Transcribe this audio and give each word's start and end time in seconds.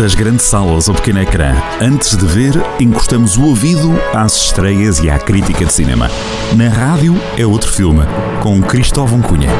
Das 0.00 0.14
grandes 0.14 0.46
salas 0.46 0.88
ao 0.88 0.94
pequeno 0.94 1.20
ecrã, 1.20 1.52
antes 1.78 2.16
de 2.16 2.24
ver, 2.24 2.54
encostamos 2.80 3.36
o 3.36 3.44
ouvido 3.44 3.90
às 4.14 4.34
estreias 4.34 4.98
e 5.00 5.10
à 5.10 5.18
crítica 5.18 5.66
de 5.66 5.70
cinema. 5.74 6.08
Na 6.56 6.70
rádio 6.70 7.12
é 7.36 7.44
outro 7.44 7.70
filme, 7.70 8.00
com 8.42 8.62
Cristóvão 8.62 9.20
Cunha. 9.20 9.50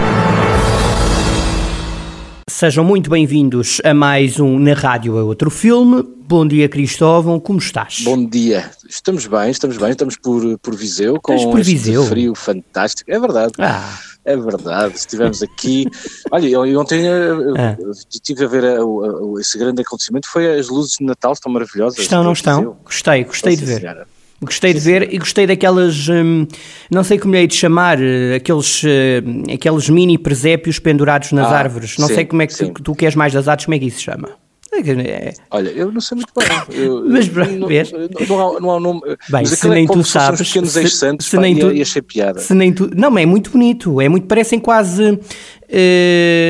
Sejam 2.49 2.83
muito 2.83 3.11
bem-vindos 3.11 3.83
a 3.85 3.93
mais 3.93 4.41
um 4.41 4.59
Na 4.59 4.73
Rádio 4.73 5.19
é 5.19 5.23
Outro 5.23 5.51
Filme. 5.51 6.03
Bom 6.27 6.47
dia, 6.47 6.71
Cristóvão, 6.71 7.39
como 7.39 7.59
estás? 7.59 8.01
Bom 8.03 8.25
dia, 8.25 8.71
estamos 8.89 9.27
bem, 9.27 9.51
estamos 9.51 9.77
bem, 9.77 9.91
estamos 9.91 10.17
por, 10.17 10.59
por 10.61 10.75
Viseu, 10.75 11.21
com 11.21 11.35
Estamos 11.35 11.53
por 11.53 11.61
este 11.61 11.73
Viseu? 11.75 12.07
frio 12.07 12.35
fantástico, 12.35 13.11
é 13.13 13.21
verdade, 13.21 13.53
Ah. 13.59 13.93
É 14.25 14.37
verdade, 14.37 14.97
estivemos 14.97 15.43
aqui, 15.43 15.87
olha, 16.31 16.47
eu 16.49 16.79
ontem 16.81 17.07
eh, 17.07 17.31
Ah. 17.57 17.77
estive 18.13 18.45
a 18.45 18.49
ver 18.49 18.65
a- 18.65 18.85
o- 18.85 19.33
o- 19.35 19.41
esse 19.41 19.59
grande 19.59 19.83
acontecimento, 19.83 20.29
foi 20.29 20.59
as 20.59 20.69
luzes 20.69 20.97
de 20.99 21.05
Natal, 21.05 21.33
estão 21.33 21.51
maravilhosas. 21.53 21.99
Estão, 21.99 22.23
não 22.23 22.33
estão? 22.33 22.77
Gostei, 22.85 23.25
gostei 23.25 23.57
de 23.57 23.65
ver. 23.65 23.81
senhora. 23.81 24.07
Gostei 24.43 24.73
de 24.73 24.81
ver 24.81 25.13
e 25.13 25.19
gostei 25.19 25.47
daquelas, 25.47 26.09
hum, 26.09 26.47
não 26.91 27.05
sei 27.05 27.19
como 27.19 27.35
lhe 27.35 27.41
hei 27.41 27.47
de 27.47 27.55
chamar, 27.55 27.99
eh, 28.01 28.37
aqueles, 28.37 28.83
eh, 28.87 29.23
aqueles 29.55 29.89
mini 29.91 30.17
presépios 30.17 30.79
pendurados 30.79 31.31
nas 31.33 31.49
Ah, 31.49 31.59
árvores. 31.59 31.99
Não 31.99 32.09
sim, 32.09 32.15
sei 32.15 32.25
como 32.25 32.41
é 32.41 32.47
que 32.47 32.55
sim. 32.55 32.73
tu, 32.73 32.83
tu 32.83 32.95
que 32.95 33.05
és 33.05 33.15
mais 33.15 33.35
das 33.35 33.49
artes, 33.49 33.67
como 33.67 33.75
é 33.75 33.79
que 33.79 33.85
isso 33.87 33.99
se 33.99 34.05
chama? 34.05 34.31
É, 34.73 35.35
Olha, 35.51 35.69
eu 35.71 35.91
não 35.91 36.01
sei 36.01 36.17
muito 36.17 36.33
bem. 36.37 36.79
eu- 36.79 37.05
Mas, 37.11 37.27
eu- 37.29 37.59
não, 37.59 37.67
vês? 37.69 37.91
não, 38.29 38.57
há, 38.57 38.61
não 38.61 38.71
há 38.77 38.81
nome. 38.81 39.01
Bem, 39.05 39.17
mas 39.29 39.51
se 39.51 39.69
nem 39.69 39.85
é 39.85 39.87
como 39.87 40.03
tu 40.03 40.07
se 40.07 40.13
sabes, 40.13 40.49
se- 40.49 40.87
se 41.21 41.37
pá, 41.37 41.43
nem 41.43 41.57
e, 41.57 41.61
tu- 41.61 41.73
e 41.73 41.83
achei 41.83 42.01
piada. 42.01 42.39
Se 42.41 42.55
nem 42.55 42.73
tu, 42.73 42.89
não, 42.95 43.11
mas 43.11 43.25
é 43.25 43.27
muito 43.27 43.51
bonito, 43.51 44.01
é 44.01 44.09
muito, 44.09 44.27
parecem 44.29 44.61
quase, 44.61 45.19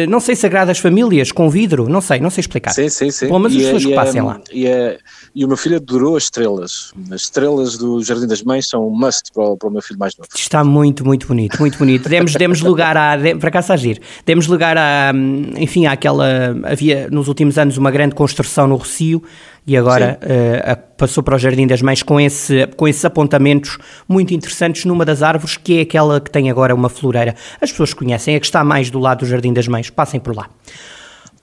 não 0.09 0.19
sei, 0.21 0.35
sagradas 0.35 0.79
famílias 0.79 1.31
com 1.31 1.49
vidro, 1.51 1.89
não 1.89 2.01
sei, 2.01 2.21
não 2.21 2.31
sei 2.31 2.41
explicar. 2.41 2.71
Sim, 2.73 2.89
sim, 2.89 3.11
sim. 3.11 3.27
Pelo 3.27 3.39
menos 3.39 3.55
as 3.57 3.63
E 3.63 3.65
é- 3.65 3.67
pessoas 3.67 3.85
que 3.85 3.93
é- 3.93 3.97
passem 3.97 4.23
lá. 4.23 4.41
E, 4.53 4.67
é- 4.67 4.99
e 5.35 5.45
o 5.45 5.49
meu 5.49 5.57
filho 5.57 5.77
adorou 5.77 6.17
as 6.17 6.25
estrelas. 6.25 6.93
As 7.11 7.23
estrelas 7.23 7.77
do 7.77 8.03
Jardim 8.03 8.27
das 8.27 8.43
Mães 8.43 8.69
são 8.69 8.87
um 8.89 8.91
must 8.91 9.31
para 9.33 9.45
o, 9.45 9.57
para 9.57 9.69
o 9.69 9.73
meu 9.73 9.83
filho 9.83 9.99
mais 9.99 10.17
novo. 10.17 10.29
Está 10.35 10.65
muito, 10.65 11.05
muito 11.05 11.27
bonito, 11.27 11.59
muito 11.61 11.79
bonito. 11.79 12.09
Demos, 12.09 12.33
demos 12.35 12.61
lugar 12.61 12.97
a, 12.97 13.17
de- 13.17 13.37
para 13.37 13.51
cá 13.51 13.61
agir, 13.71 14.01
demos 14.27 14.47
lugar 14.47 14.77
a, 14.77 15.13
enfim, 15.57 15.87
àquela, 15.87 16.57
havia 16.65 17.09
nos 17.11 17.29
últimos 17.29 17.59
anos 17.59 17.77
uma 17.77 17.91
grande 17.91 18.15
construção 18.15 18.67
no 18.67 18.77
Rocio 18.77 19.23
e 19.67 19.77
agora 19.77 20.19
a- 20.65 20.77
passou 20.77 21.23
para 21.23 21.37
o 21.37 21.39
Jardim 21.39 21.67
das 21.67 21.81
Mães 21.83 22.03
com, 22.03 22.21
esse, 22.21 22.67
com 22.77 22.87
esses 22.89 23.05
apontamentos 23.05 23.79
muito 24.09 24.35
interessantes 24.35 24.85
numa 24.85 25.05
das 25.05 25.23
árvores 25.23 25.57
que 25.57 25.79
é 25.79 25.81
aquela 25.83 26.21
que 26.21 26.31
tem 26.31 26.51
agora 26.51 26.75
uma 26.75 26.89
floreira. 26.89 27.35
As 27.61 27.71
pessoas 27.71 27.95
conhecem, 27.95 28.35
a 28.37 28.41
que 28.41 28.47
está 28.47 28.63
mais 28.65 28.91
do 28.91 28.99
lado 28.99 29.21
do 29.21 29.27
Jardim 29.27 29.53
das 29.53 29.69
Mães, 29.69 29.89
passem 29.91 30.19
por 30.21 30.35
lá. 30.37 30.49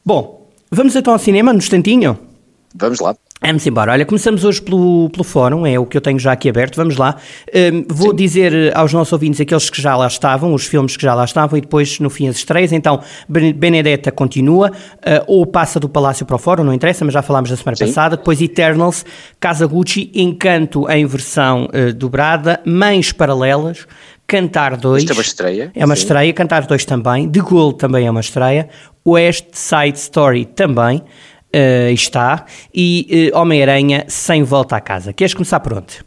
Bom, 0.05 0.49
vamos 0.71 0.95
então 0.95 1.13
ao 1.13 1.19
cinema, 1.19 1.51
no 1.53 1.59
instantinho? 1.59 2.17
Vamos 2.75 2.99
lá. 2.99 3.15
Vamos 3.39 3.65
embora. 3.67 3.91
Olha, 3.91 4.03
começamos 4.03 4.43
hoje 4.43 4.59
pelo, 4.59 5.09
pelo 5.11 5.23
fórum, 5.23 5.65
é 5.65 5.77
o 5.79 5.85
que 5.85 5.95
eu 5.95 6.01
tenho 6.01 6.17
já 6.17 6.31
aqui 6.31 6.49
aberto. 6.49 6.75
Vamos 6.75 6.97
lá. 6.97 7.15
Hum, 7.53 7.85
vou 7.87 8.11
dizer 8.11 8.51
eh, 8.51 8.71
aos 8.73 8.91
nossos 8.91 9.13
ouvintes 9.13 9.39
aqueles 9.39 9.69
que 9.69 9.79
já 9.79 9.95
lá 9.95 10.07
estavam, 10.07 10.53
os 10.55 10.65
filmes 10.65 10.97
que 10.97 11.03
já 11.03 11.13
lá 11.13 11.23
estavam, 11.23 11.55
e 11.55 11.61
depois 11.61 11.99
no 11.99 12.09
fim 12.09 12.27
as 12.27 12.37
estreias. 12.37 12.71
Então, 12.71 12.99
Ben- 13.29 13.53
Benedetta 13.53 14.11
continua, 14.11 14.71
eh, 15.03 15.23
ou 15.27 15.45
passa 15.45 15.79
do 15.79 15.87
Palácio 15.87 16.25
para 16.25 16.35
o 16.35 16.39
Fórum, 16.39 16.63
não 16.63 16.73
interessa, 16.73 17.05
mas 17.05 17.13
já 17.13 17.21
falámos 17.21 17.51
da 17.51 17.55
semana 17.55 17.75
Sim. 17.75 17.85
passada. 17.85 18.17
Depois 18.17 18.41
Eternals, 18.41 19.05
Casa 19.39 19.67
Gucci, 19.67 20.11
Encanto 20.15 20.89
em 20.89 21.05
versão 21.05 21.69
eh, 21.73 21.91
dobrada, 21.93 22.59
Mães 22.65 23.11
Paralelas, 23.11 23.85
Cantar 24.25 24.75
2. 24.77 25.03
Isto 25.03 25.11
é 25.11 25.15
uma 25.15 25.21
estreia. 25.21 25.71
É 25.75 25.85
uma 25.85 25.95
Sim. 25.95 26.01
estreia, 26.01 26.33
Cantar 26.33 26.65
2 26.65 26.85
também, 26.85 27.29
The 27.29 27.39
Goal 27.39 27.71
também 27.73 28.07
é 28.07 28.11
uma 28.11 28.19
estreia, 28.19 28.67
West 29.07 29.45
Side 29.53 29.97
Story 29.99 30.43
também 30.45 31.03
eh, 31.51 31.91
está, 31.93 32.45
e 32.73 33.31
eh, 33.33 33.37
Homem-Aranha 33.37 34.05
sem 34.09 34.43
volta 34.43 34.75
à 34.75 34.81
casa. 34.81 35.13
Queres 35.13 35.33
começar 35.33 35.59
por 35.59 35.73
onde? 35.73 36.03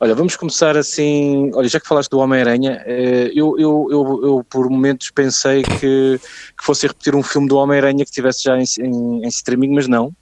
Olha, 0.00 0.14
vamos 0.14 0.34
começar 0.34 0.76
assim. 0.76 1.50
Olha, 1.54 1.68
já 1.68 1.78
que 1.78 1.86
falaste 1.86 2.10
do 2.10 2.18
Homem-Aranha, 2.18 2.82
eh, 2.86 3.30
eu, 3.34 3.54
eu, 3.58 3.88
eu, 3.90 4.20
eu 4.24 4.46
por 4.48 4.68
momentos 4.68 5.10
pensei 5.10 5.62
que, 5.62 6.18
que 6.18 6.64
fosse 6.64 6.86
repetir 6.86 7.14
um 7.14 7.22
filme 7.22 7.48
do 7.48 7.56
Homem-Aranha 7.56 8.04
que 8.04 8.10
tivesse 8.10 8.44
já 8.44 8.58
em, 8.58 8.64
em, 8.80 9.24
em 9.24 9.28
streaming, 9.28 9.74
mas 9.74 9.86
não. 9.86 10.12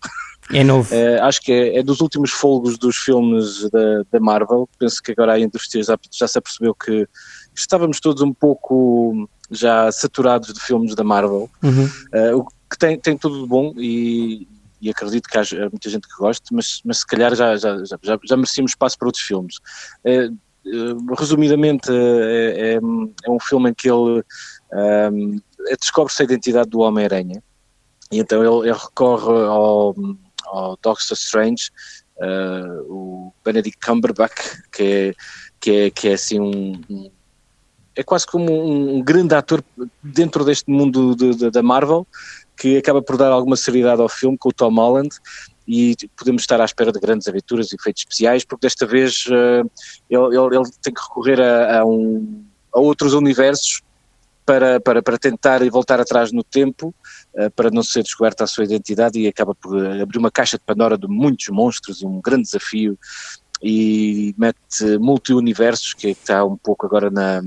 É 0.53 0.64
novo. 0.64 0.91
Acho 1.22 1.41
que 1.41 1.53
é, 1.53 1.78
é 1.78 1.82
dos 1.82 2.00
últimos 2.00 2.32
folgos 2.32 2.76
dos 2.76 2.97
filmes 2.97 3.70
da, 3.70 4.03
da 4.12 4.20
Marvel. 4.20 4.69
Penso 4.78 5.00
que 5.03 5.12
agora 5.12 5.34
a 5.34 5.41
indústria 5.41 5.82
já, 5.82 5.97
já 6.10 6.26
se 6.26 6.38
apercebeu 6.38 6.74
que 6.74 7.06
estávamos 7.54 8.00
todos 8.00 8.20
um 8.20 8.34
pouco 8.34 9.28
já 9.50 9.91
saturados 9.92 10.53
de 10.53 10.60
filmes 10.60 10.94
da 10.94 11.04
Marvel. 11.04 11.48
Uhum. 11.62 11.88
O 12.36 12.44
que 12.70 12.78
tem, 12.78 12.98
tem 12.98 13.16
tudo 13.16 13.42
de 13.42 13.47
bom 13.48 13.72
e, 13.76 14.47
e 14.81 14.91
acredito 14.91 15.28
que 15.28 15.36
haja 15.36 15.69
muita 15.70 15.91
gente 15.91 16.06
que 16.08 16.16
goste, 16.16 16.54
mas, 16.54 16.81
mas 16.84 16.98
se 16.98 17.06
calhar 17.06 17.34
já, 17.34 17.56
já, 17.56 17.76
já, 17.84 17.98
já, 18.25 18.36
merecíamos 18.36 18.72
espaço 18.72 18.97
para 18.98 19.08
outros 19.08 19.25
filmes. 19.25 19.56
Eh, 20.04 20.31
eh, 20.66 20.94
resumidamente, 21.19 21.91
eh, 21.91 22.75
é, 22.75 22.80
é 23.26 23.30
um 23.30 23.41
filme 23.41 23.70
em 23.70 23.75
que 23.75 23.91
ele 23.91 24.22
ehm, 24.72 25.38
descobre-se 25.80 26.22
a 26.22 26.25
identidade 26.25 26.70
do 26.70 26.80
Homem-Aranha 26.80 27.42
e 28.12 28.19
então 28.19 28.42
ele, 28.42 28.69
ele 28.70 28.78
recorre 28.78 29.47
ao, 29.47 29.94
ao 30.47 30.78
Doctor 30.82 31.14
Strange, 31.16 31.70
eh, 32.20 32.82
o 32.88 33.32
Benedict 33.44 33.78
Cumberbatch, 33.84 34.62
que 34.72 34.82
é, 34.82 35.14
que 35.60 35.70
é, 35.70 35.91
que 35.91 36.09
é 36.09 36.12
assim 36.14 36.41
um, 36.41 36.80
um- 36.91 37.10
é 37.97 38.03
quase 38.03 38.26
como 38.26 38.50
um, 38.50 38.97
um 38.97 39.03
grande 39.03 39.34
ator 39.34 39.62
dentro 40.03 40.44
deste 40.44 40.70
mundo 40.70 41.14
de- 41.14 41.34
de- 41.34 41.50
da 41.50 41.62
Marvel, 41.62 42.06
que 42.60 42.76
acaba 42.76 43.00
por 43.00 43.16
dar 43.16 43.32
alguma 43.32 43.56
seriedade 43.56 44.03
ao 44.03 44.09
filme 44.09 44.37
com 44.37 44.50
o 44.50 44.53
Tom 44.53 44.75
Holland 44.75 45.09
e 45.66 45.97
podemos 46.15 46.43
estar 46.43 46.60
à 46.60 46.65
espera 46.66 46.93
de 46.93 47.00
grandes 47.00 47.26
aventuras 47.26 47.72
e 47.72 47.75
efeitos 47.75 48.03
especiais, 48.03 48.44
porque 48.44 48.66
desta 48.66 48.84
vez 48.87 49.25
eh, 49.31 49.62
ele, 50.10 50.37
ele- 50.37 50.56
ele 50.56 50.71
tem 50.82 50.93
que 50.93 51.00
recorrer 51.00 51.41
a, 51.41 51.81
a 51.81 51.84
um- 51.87 52.44
a 52.75 52.78
outros 52.78 53.15
universos 53.15 53.81
para, 54.44 54.78
para, 54.78 55.00
para 55.03 55.16
tentar 55.16 55.60
voltar 55.71 56.00
atrás 56.00 56.32
no 56.32 56.44
tempo, 56.44 56.94
eh, 57.34 57.48
para 57.48 57.71
não 57.71 57.82
ser 57.82 58.03
descoberta 58.03 58.44
a 58.44 58.47
sua 58.47 58.65
identidade 58.65 59.19
e 59.19 59.27
acaba 59.27 59.54
por 59.54 59.75
abrir 59.98 60.19
uma 60.19 60.31
caixa 60.31 60.59
de 60.59 60.65
Pandora 60.65 60.98
de 60.98 61.06
muitos 61.09 61.48
monstros 61.48 62.03
e 62.03 62.06
um 62.06 62.21
grande 62.21 62.42
desafio 62.42 62.98
e 63.62 64.34
mete 64.37 64.98
multi-universos, 64.98 65.94
que 65.94 66.09
está 66.09 66.44
um 66.44 66.56
pouco 66.59 66.84
agora 66.84 67.09
na... 67.10 67.42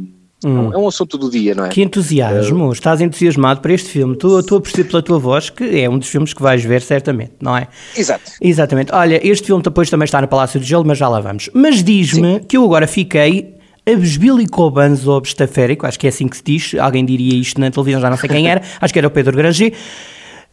Hum. 0.46 0.72
É 0.74 0.78
um 0.78 0.88
assunto 0.88 1.18
do 1.18 1.30
dia, 1.30 1.56
não 1.56 1.66
é? 1.66 1.70
Que 1.70 1.82
entusiasmo, 1.82 2.72
estás 2.72 3.02
entusiasmado 3.02 3.62
para 3.62 3.74
este 3.74 3.90
filme. 3.90 4.14
Estou 4.14 4.40
estou 4.40 4.58
a 4.58 4.62
perceber 4.62 4.90
pela 4.90 5.02
tua 5.02 5.20
voz 5.20 5.50
que 5.50 5.80
é 5.80 5.90
um 5.90 5.98
dos 5.98 6.08
filmes 6.08 6.34
que 6.34 6.42
vais 6.42 6.64
ver 6.64 6.82
certamente, 6.82 7.34
não 7.42 7.56
é? 7.56 7.68
Exato. 7.96 8.32
Exatamente. 8.42 8.94
Olha, 8.94 9.20
este 9.26 9.48
filme 9.48 9.64
depois 9.64 9.90
também 9.90 10.06
está 10.06 10.22
no 10.22 10.28
Palácio 10.28 10.60
do 10.60 10.66
Gelo, 10.66 10.86
mas 10.86 10.98
já 10.98 11.08
lá 11.08 11.20
vamos. 11.20 11.50
Mas 11.54 11.84
diz-me 11.84 12.40
que 12.42 12.58
eu 12.58 12.66
agora 12.66 12.88
fiquei 12.88 13.56
abesbilicobanzo 13.86 15.12
obstaférico, 15.12 15.86
acho 15.86 16.00
que 16.00 16.08
é 16.08 16.10
assim 16.10 16.28
que 16.28 16.38
se 16.38 16.44
diz, 16.44 16.76
alguém 16.76 17.04
diria 17.04 17.36
isto 17.36 17.60
na 17.60 17.70
televisão, 17.70 18.00
já 18.00 18.10
não 18.10 18.18
sei 18.18 18.30
quem 18.30 18.48
era, 18.48 18.62
acho 18.80 18.94
que 18.94 19.00
era 19.00 19.08
o 19.08 19.12
Pedro 19.12 19.36
Granger, 19.36 19.74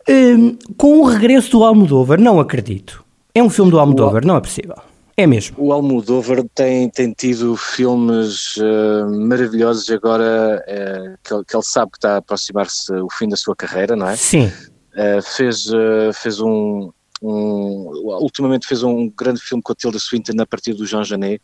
Hum, 0.09 0.57
com 0.77 1.01
o 1.01 1.05
regresso 1.05 1.51
do 1.51 1.65
Almodóvar, 1.65 2.21
não 2.21 2.41
acredito. 2.41 3.05
É 3.35 3.43
um 3.43 3.51
filme 3.51 3.71
do 3.71 3.79
Almodóvar, 3.79 4.25
não 4.27 4.37
é 4.37 4.41
possível. 4.41 4.75
É 5.17 5.27
mesmo. 5.27 5.57
O 5.59 5.73
Almodóvar 5.73 6.43
tem, 6.55 6.89
tem 6.89 7.13
tido 7.13 7.57
filmes 7.57 8.55
eh, 8.59 9.05
maravilhosos 9.05 9.89
e 9.89 9.95
agora 9.95 10.63
eh, 10.67 11.15
que, 11.23 11.35
ele, 11.35 11.45
que 11.45 11.55
ele 11.55 11.63
sabe 11.63 11.91
que 11.93 11.99
está 11.99 12.15
a 12.15 12.17
aproximar-se 12.19 12.93
o 12.95 13.09
fim 13.11 13.29
da 13.29 13.37
sua 13.37 13.55
carreira, 13.55 13.95
não 13.95 14.09
é? 14.09 14.17
Sim. 14.17 14.47
Uh, 14.93 15.23
fez, 15.23 15.67
uh, 15.67 16.13
fez 16.13 16.41
um, 16.41 16.91
um- 17.23 17.91
ultimamente 18.21 18.67
fez 18.67 18.83
um 18.83 19.09
grande 19.09 19.41
filme 19.41 19.63
com 19.63 19.73
a 19.73 19.75
Tilda 19.75 19.99
Swinton 20.01 20.33
a 20.41 20.47
partir 20.47 20.75
do 20.75 20.85
Jean 20.85 21.05
Genet 21.05 21.41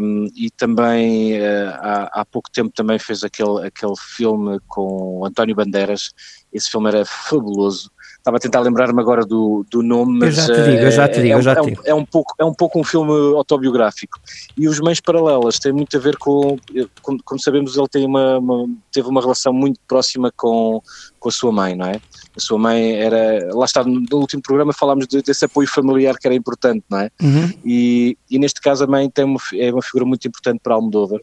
um, 0.00 0.26
e 0.34 0.50
também 0.50 1.34
uh, 1.38 1.70
há, 1.80 2.20
há 2.20 2.24
pouco 2.24 2.50
tempo 2.50 2.72
também 2.74 2.98
fez 2.98 3.22
aquele, 3.22 3.66
aquele 3.66 3.92
filme 4.16 4.58
com 4.68 5.22
António 5.26 5.54
Bandeiras 5.54 6.12
esse 6.50 6.70
filme 6.70 6.88
era 6.88 7.04
fabuloso 7.04 7.90
estava 8.26 8.38
a 8.38 8.40
tentar 8.40 8.58
lembrar-me 8.60 9.00
agora 9.00 9.24
do, 9.24 9.64
do 9.70 9.84
nome 9.84 10.14
Eu 10.14 10.18
mas 10.26 10.34
já 10.34 10.46
te 10.46 10.62
digo, 10.64 10.82
eu 10.82 10.90
já 10.90 11.08
te 11.08 11.18
uh, 11.20 11.22
digo, 11.22 11.34
é, 11.34 11.36
eu 11.38 11.42
já 11.42 11.52
é 11.52 11.54
te 11.54 11.60
um- 11.60 11.64
digo. 11.66 11.82
é 11.84 11.94
um 11.94 12.04
pouco 12.04 12.34
é 12.40 12.44
um 12.44 12.52
pouco 12.52 12.80
um 12.80 12.82
filme 12.84 13.12
autobiográfico 13.36 14.18
e 14.58 14.66
os 14.68 14.80
Mães 14.80 15.00
Paralelas 15.00 15.60
têm 15.60 15.72
muito 15.72 15.96
a 15.96 16.00
ver 16.00 16.16
com 16.16 16.58
como, 17.02 17.18
como 17.24 17.40
sabemos 17.40 17.76
ele 17.76 17.86
tem 17.86 18.04
uma, 18.04 18.38
uma- 18.38 18.68
teve 18.92 19.06
uma 19.08 19.20
relação 19.20 19.52
muito 19.52 19.78
próxima 19.86 20.32
com, 20.36 20.82
com 21.20 21.28
a 21.28 21.32
sua 21.32 21.52
mãe, 21.52 21.76
não 21.76 21.86
é? 21.86 22.00
A 22.36 22.40
sua 22.40 22.58
mãe 22.58 22.96
era, 22.96 23.48
lá 23.54 23.64
está, 23.64 23.84
no 23.84 24.04
último 24.18 24.42
programa 24.42 24.72
falámos 24.72 25.06
de- 25.06 25.22
desse 25.22 25.44
apoio 25.44 25.68
familiar 25.68 26.16
que 26.18 26.26
era 26.26 26.34
importante, 26.34 26.84
não 26.90 26.98
é? 26.98 27.10
Uhum. 27.22 27.52
E, 27.64 28.18
e 28.28 28.38
neste 28.40 28.60
caso 28.60 28.82
a 28.82 28.86
mãe 28.88 29.08
tem 29.08 29.24
uma, 29.24 29.38
é 29.54 29.72
uma 29.72 29.82
figura 29.82 30.04
muito 30.04 30.26
importante 30.26 30.58
para 30.60 30.74
Almodóvar. 30.74 31.20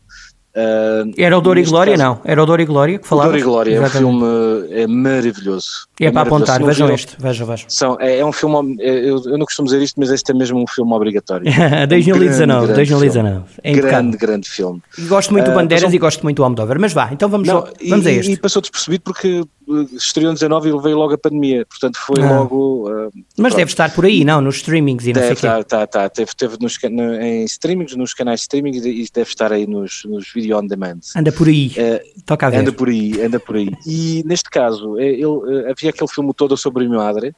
Ah, 0.55 1.03
Era 1.17 1.37
o 1.37 1.41
Dor 1.41 1.57
e 1.57 1.63
Glória, 1.63 1.93
caso- 1.97 2.03
não? 2.03 2.19
Era 2.23 2.43
o 2.43 2.45
Dor 2.45 2.59
e 2.59 2.65
Glória 2.65 2.99
que 2.99 3.07
falava? 3.07 3.29
Dor 3.29 3.39
e 3.39 3.41
Glória 3.41 3.75
é 3.75 3.81
um 3.81 3.89
filme 3.89 4.23
é 4.71 4.85
maravilhoso. 4.87 5.67
É 5.99 6.11
para 6.11 6.13
maravilhoso. 6.13 6.19
apontar, 6.19 6.55
Se 6.55 6.59
não 6.61 6.67
vejam 6.67 6.89
este, 6.93 7.15
vejam, 7.19 7.47
vejam. 7.47 7.65
São, 7.69 7.97
é, 7.99 8.19
é 8.19 8.25
um 8.25 8.31
filme, 8.31 8.77
é, 8.79 9.09
eu, 9.09 9.21
eu 9.25 9.37
não 9.37 9.45
costumo 9.45 9.65
dizer 9.65 9.81
isto, 9.81 9.99
mas 9.99 10.11
este 10.11 10.31
é 10.31 10.33
mesmo 10.35 10.61
um 10.61 10.67
filme 10.67 10.93
obrigatório. 10.93 11.45
2019, 11.87 12.67
grande 12.67 12.75
2019. 12.75 13.43
É 13.63 13.71
impecável. 13.71 13.89
grande, 13.91 14.17
grande 14.17 14.49
filme. 14.49 14.81
E 14.97 15.01
Gosto 15.03 15.31
muito 15.33 15.45
do 15.45 15.51
Ah, 15.51 15.55
Bandeiras 15.55 15.83
passou- 15.85 15.95
e 15.95 15.99
gosto 15.99 16.23
muito 16.23 16.37
do 16.37 16.43
Almodóvar, 16.43 16.77
mas 16.79 16.93
vá, 16.93 17.09
então 17.11 17.27
vamos, 17.29 17.47
Não, 17.47 17.57
ao- 17.57 17.69
vamos 17.89 18.05
e, 18.05 18.09
a 18.09 18.11
e- 18.11 18.17
este. 18.19 18.31
E 18.33 18.37
passou 18.37 18.61
despercebido 18.61 19.03
porque 19.03 19.43
estreou 19.93 20.31
em 20.31 20.33
19 20.33 20.69
e 20.69 20.81
veio 20.81 20.97
logo 20.97 21.13
a 21.13 21.17
pandemia, 21.17 21.65
portanto 21.65 21.97
foi 21.97 22.21
ah. 22.21 22.39
logo. 22.39 22.89
Uh, 22.89 23.11
Mas 23.13 23.33
pronto. 23.35 23.55
deve 23.57 23.71
estar 23.71 23.93
por 23.93 24.05
aí, 24.05 24.23
não? 24.23 24.41
Nos 24.41 24.57
streamings 24.57 25.05
e 25.05 25.13
não 25.13 25.21
deve, 25.21 25.35
sei 25.35 25.49
tá, 25.49 25.63
tá, 25.63 25.87
tá, 25.87 26.09
teve, 26.09 26.31
teve 26.35 26.57
nos, 26.59 26.77
no, 26.89 27.15
em 27.15 27.43
streamings, 27.45 27.95
nos 27.95 28.13
canais 28.13 28.41
de 28.41 28.43
streaming 28.43 28.75
e 28.77 29.07
deve 29.13 29.29
estar 29.29 29.51
aí 29.51 29.67
nos, 29.67 30.03
nos 30.05 30.31
video 30.33 30.57
on 30.57 30.67
demand. 30.67 30.99
Anda 31.15 31.31
por 31.31 31.47
aí, 31.47 31.67
uh, 31.77 32.21
toca 32.25 32.47
a 32.47 32.49
ver. 32.49 32.57
Anda 32.57 32.71
por 32.71 32.89
aí, 32.89 33.21
anda 33.21 33.39
por 33.39 33.55
aí. 33.55 33.69
E 33.85 34.23
neste 34.25 34.49
caso, 34.49 34.99
é, 34.99 35.07
ele, 35.07 35.25
uh, 35.25 35.69
havia 35.69 35.89
aquele 35.89 36.09
filme 36.09 36.33
todo 36.33 36.55
sobre 36.57 36.85
o 36.85 36.89
madre, 36.89 37.33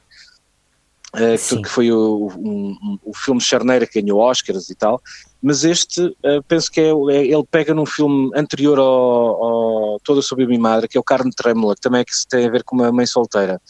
uh, 1.16 1.62
que 1.62 1.68
foi 1.68 1.90
o, 1.90 2.30
um, 2.36 2.98
o 3.04 3.14
filme 3.14 3.40
Charneira 3.40 3.86
que 3.86 4.00
ganhou 4.00 4.20
Oscars 4.20 4.70
e 4.70 4.74
tal, 4.74 5.00
mas 5.42 5.64
este 5.64 6.00
uh, 6.00 6.42
penso 6.46 6.70
que 6.70 6.80
é, 6.80 6.88
é, 6.88 7.26
ele 7.26 7.44
pega 7.50 7.74
num 7.74 7.86
filme 7.86 8.30
anterior 8.34 8.78
ao, 8.78 8.84
ao 8.84 10.00
Toda 10.00 10.22
sobre 10.22 10.44
a 10.44 10.48
minha 10.48 10.60
madre, 10.60 10.88
que 10.88 10.96
é 10.96 11.00
o 11.00 11.04
Carne 11.04 11.30
Trêmula, 11.34 11.74
que 11.74 11.80
também 11.80 12.00
é 12.00 12.04
que 12.04 12.12
tem 12.28 12.46
a 12.46 12.50
ver 12.50 12.62
com 12.62 12.76
uma 12.76 12.92
mãe 12.92 13.06
solteira. 13.06 13.60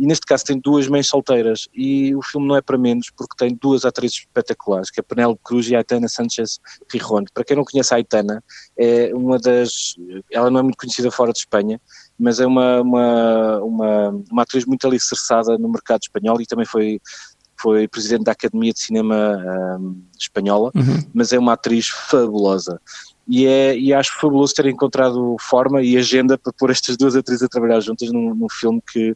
E 0.00 0.06
neste 0.06 0.24
caso 0.24 0.46
tem 0.46 0.58
duas 0.58 0.88
mães 0.88 1.08
solteiras 1.08 1.68
e 1.74 2.14
o 2.16 2.22
filme 2.22 2.48
não 2.48 2.56
é 2.56 2.62
para 2.62 2.78
menos 2.78 3.10
porque 3.14 3.36
tem 3.36 3.54
duas 3.54 3.84
atrizes 3.84 4.20
espetaculares, 4.20 4.90
que 4.90 4.98
é 4.98 5.02
a 5.02 5.04
Penélope 5.04 5.42
Cruz 5.44 5.68
e 5.68 5.74
a 5.74 5.78
Aitana 5.78 6.08
Sanchez 6.08 6.58
Rirron. 6.90 7.24
Para 7.34 7.44
quem 7.44 7.54
não 7.54 7.64
conhece 7.64 7.92
a 7.92 7.98
Aitana, 7.98 8.42
é 8.78 9.10
uma 9.14 9.38
das, 9.38 9.96
ela 10.32 10.50
não 10.50 10.60
é 10.60 10.62
muito 10.62 10.78
conhecida 10.78 11.10
fora 11.10 11.32
de 11.32 11.40
Espanha, 11.40 11.78
mas 12.20 12.38
é 12.38 12.46
uma, 12.46 12.82
uma, 12.82 13.58
uma, 13.62 14.22
uma 14.30 14.42
atriz 14.42 14.66
muito 14.66 14.86
alicerçada 14.86 15.56
no 15.56 15.68
mercado 15.68 16.02
espanhol 16.02 16.40
e 16.40 16.46
também 16.46 16.66
foi 16.66 17.00
foi 17.60 17.86
presidente 17.86 18.24
da 18.24 18.32
Academia 18.32 18.72
de 18.72 18.80
Cinema 18.80 19.78
um, 19.78 20.02
Espanhola, 20.18 20.70
uhum. 20.74 21.04
mas 21.12 21.30
é 21.30 21.38
uma 21.38 21.52
atriz 21.52 21.88
fabulosa. 21.88 22.80
E, 23.28 23.46
é, 23.46 23.78
e 23.78 23.92
acho 23.92 24.18
fabuloso 24.18 24.54
ter 24.54 24.66
encontrado 24.66 25.36
forma 25.38 25.82
e 25.82 25.96
agenda 25.96 26.38
para 26.38 26.52
pôr 26.54 26.70
estas 26.70 26.96
duas 26.96 27.14
atrizes 27.14 27.42
a 27.42 27.48
trabalhar 27.48 27.80
juntas 27.80 28.10
num, 28.10 28.34
num 28.34 28.48
filme 28.48 28.82
que, 28.90 29.14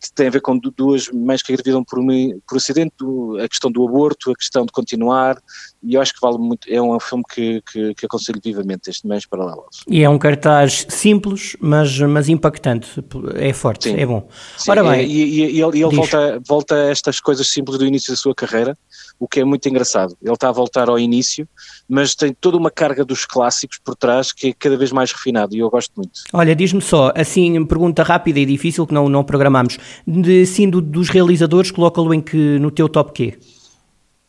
que 0.00 0.12
tem 0.14 0.28
a 0.28 0.30
ver 0.30 0.40
com 0.40 0.58
duas 0.58 1.08
mães 1.10 1.42
que 1.42 1.52
engravidam 1.52 1.82
por, 1.84 2.00
por 2.46 2.56
acidente, 2.56 2.94
a 3.42 3.48
questão 3.48 3.70
do 3.70 3.86
aborto, 3.86 4.30
a 4.30 4.34
questão 4.34 4.64
de 4.64 4.72
continuar, 4.72 5.38
e 5.82 5.94
eu 5.94 6.00
acho 6.00 6.12
que 6.12 6.20
vale 6.20 6.38
muito, 6.38 6.68
é 6.68 6.80
um 6.80 6.98
filme 7.00 7.24
que, 7.32 7.62
que, 7.70 7.94
que 7.94 8.06
aconselho 8.06 8.40
vivamente, 8.42 8.90
este 8.90 9.06
Mães 9.06 9.24
Paralelas. 9.26 9.82
E 9.88 10.02
é 10.02 10.08
um 10.08 10.18
cartaz 10.18 10.86
simples, 10.88 11.56
mas, 11.60 11.98
mas 12.00 12.28
impactante, 12.28 13.02
é 13.34 13.52
forte, 13.52 13.90
Sim. 13.90 13.96
é 13.96 14.06
bom. 14.06 14.28
Sim, 14.58 14.70
Ora 14.70 14.82
bem, 14.82 15.06
e, 15.06 15.24
e, 15.24 15.56
e 15.56 15.62
ele, 15.62 15.82
ele 15.82 15.94
volta, 15.94 16.40
volta 16.46 16.74
a 16.74 16.90
estas 16.90 17.20
coisas 17.20 17.48
simples 17.48 17.78
do 17.78 17.86
início 17.86 18.12
da 18.12 18.16
sua 18.16 18.34
carreira, 18.34 18.76
o 19.18 19.26
que 19.26 19.40
é 19.40 19.44
muito 19.44 19.68
engraçado. 19.68 20.16
Ele 20.22 20.34
está 20.34 20.48
a 20.48 20.52
voltar 20.52 20.88
ao 20.88 20.98
início, 20.98 21.48
mas 21.88 22.14
tem 22.14 22.32
toda 22.32 22.56
uma 22.56 22.70
carga 22.70 23.04
dos 23.04 23.24
clássicos 23.24 23.78
por 23.78 23.94
trás 23.94 24.32
que 24.32 24.48
é 24.48 24.52
cada 24.52 24.76
vez 24.76 24.92
mais 24.92 25.12
refinado 25.12 25.54
e 25.54 25.60
eu 25.60 25.70
gosto 25.70 25.92
muito. 25.96 26.12
Olha, 26.32 26.54
diz-me 26.54 26.82
só, 26.82 27.12
assim, 27.14 27.64
pergunta 27.64 28.02
rápida 28.02 28.38
e 28.40 28.46
difícil 28.46 28.86
que 28.86 28.92
não, 28.92 29.08
não 29.08 29.24
programamos, 29.24 29.78
de, 30.06 30.42
assim, 30.42 30.68
do, 30.68 30.80
dos 30.80 31.08
realizadores, 31.08 31.70
coloca-lo 31.70 32.12
em 32.12 32.20
que, 32.20 32.58
no 32.58 32.70
teu 32.70 32.88
top 32.88 33.12
quê? 33.12 33.38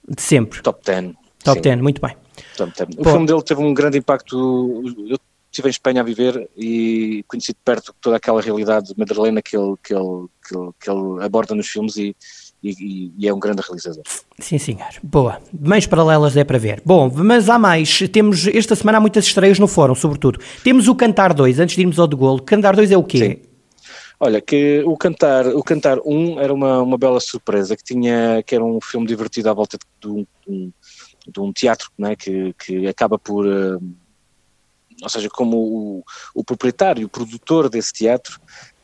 De 0.08 0.22
sempre? 0.22 0.62
Top 0.62 0.80
10. 0.86 1.14
Top 1.44 1.62
10, 1.62 1.82
muito 1.82 2.02
bem. 2.02 2.16
Top 2.56 2.72
10. 2.78 2.90
O 2.98 3.04
Pô. 3.04 3.10
filme 3.12 3.28
dele 3.28 3.42
teve 3.42 3.62
um 3.62 3.74
grande 3.74 3.98
impacto, 3.98 4.84
eu 5.10 5.18
estive 5.52 5.68
em 5.68 5.72
Espanha 5.72 6.02
a 6.02 6.04
viver 6.04 6.50
e 6.58 7.24
conheci 7.28 7.52
de 7.52 7.60
perto 7.64 7.94
toda 8.00 8.18
aquela 8.18 8.42
realidade 8.42 8.94
madrilena 8.98 9.42
que 9.42 9.58
ele, 9.58 9.76
que 9.84 9.94
ele, 9.94 10.28
que 10.48 10.56
ele, 10.56 10.72
que 10.80 10.90
ele 10.90 11.24
aborda 11.24 11.56
nos 11.56 11.68
filmes 11.68 11.98
e 11.98 12.16
e, 12.64 13.12
e, 13.18 13.28
é 13.28 13.34
um 13.34 13.40
grande 13.40 13.62
realizador. 13.62 14.04
Sim, 14.40 14.58
senhor. 14.58 14.90
Boa. 15.04 15.40
Meios 15.54 15.86
paralelas 15.86 16.36
é 16.36 16.44
para 16.44 16.58
ver. 16.58 16.82
Bom, 16.84 17.10
mas 17.14 17.50
há 17.50 17.60
mais. 17.60 18.00
Temos, 18.12 18.48
esta 18.48 18.76
semana 18.76 18.98
há 18.98 19.02
muitas 19.02 19.26
estreias 19.26 19.60
no 19.60 19.68
fórum, 19.68 19.96
sobretudo. 19.96 20.40
Temos 20.64 20.88
o 20.88 20.96
Cantar 20.96 21.34
2, 21.34 21.60
antes 21.60 21.76
de 21.76 21.82
irmos 21.82 22.00
ao 22.00 22.08
de 22.08 22.16
Golo. 22.16 22.42
Cantar 22.42 22.76
2 22.76 22.92
é 22.92 22.98
o 22.98 23.04
quê? 23.04 23.42
Olha, 24.20 24.42
que 24.42 24.82
o 24.84 24.98
Cantar, 24.98 25.46
o 25.48 25.64
Cantar 25.64 26.00
1 26.04 26.40
era 26.40 26.52
uma, 26.52 26.82
uma 26.82 26.98
bela 26.98 27.20
surpresa, 27.20 27.78
que 27.78 27.84
tinha, 27.84 28.42
que 28.42 28.56
era 28.56 28.64
um 28.64 28.82
filme 28.82 29.06
divertido 29.06 29.50
à 29.50 29.54
volta 29.54 29.78
de, 30.02 30.08
um, 30.08 30.26
de 31.28 31.40
um 31.40 31.54
teatro, 31.54 31.92
né, 31.98 32.16
que, 32.16 32.54
que 32.54 32.88
acaba 32.88 33.20
por... 33.20 33.46
Uh, 33.46 33.80
ou 35.04 35.10
seja, 35.10 35.30
como 35.30 35.58
o, 35.58 36.04
o 36.34 36.44
proprietário, 36.44 37.06
o 37.06 37.10
produtor 37.10 37.70
desse 37.70 37.94
teatro, 37.94 38.40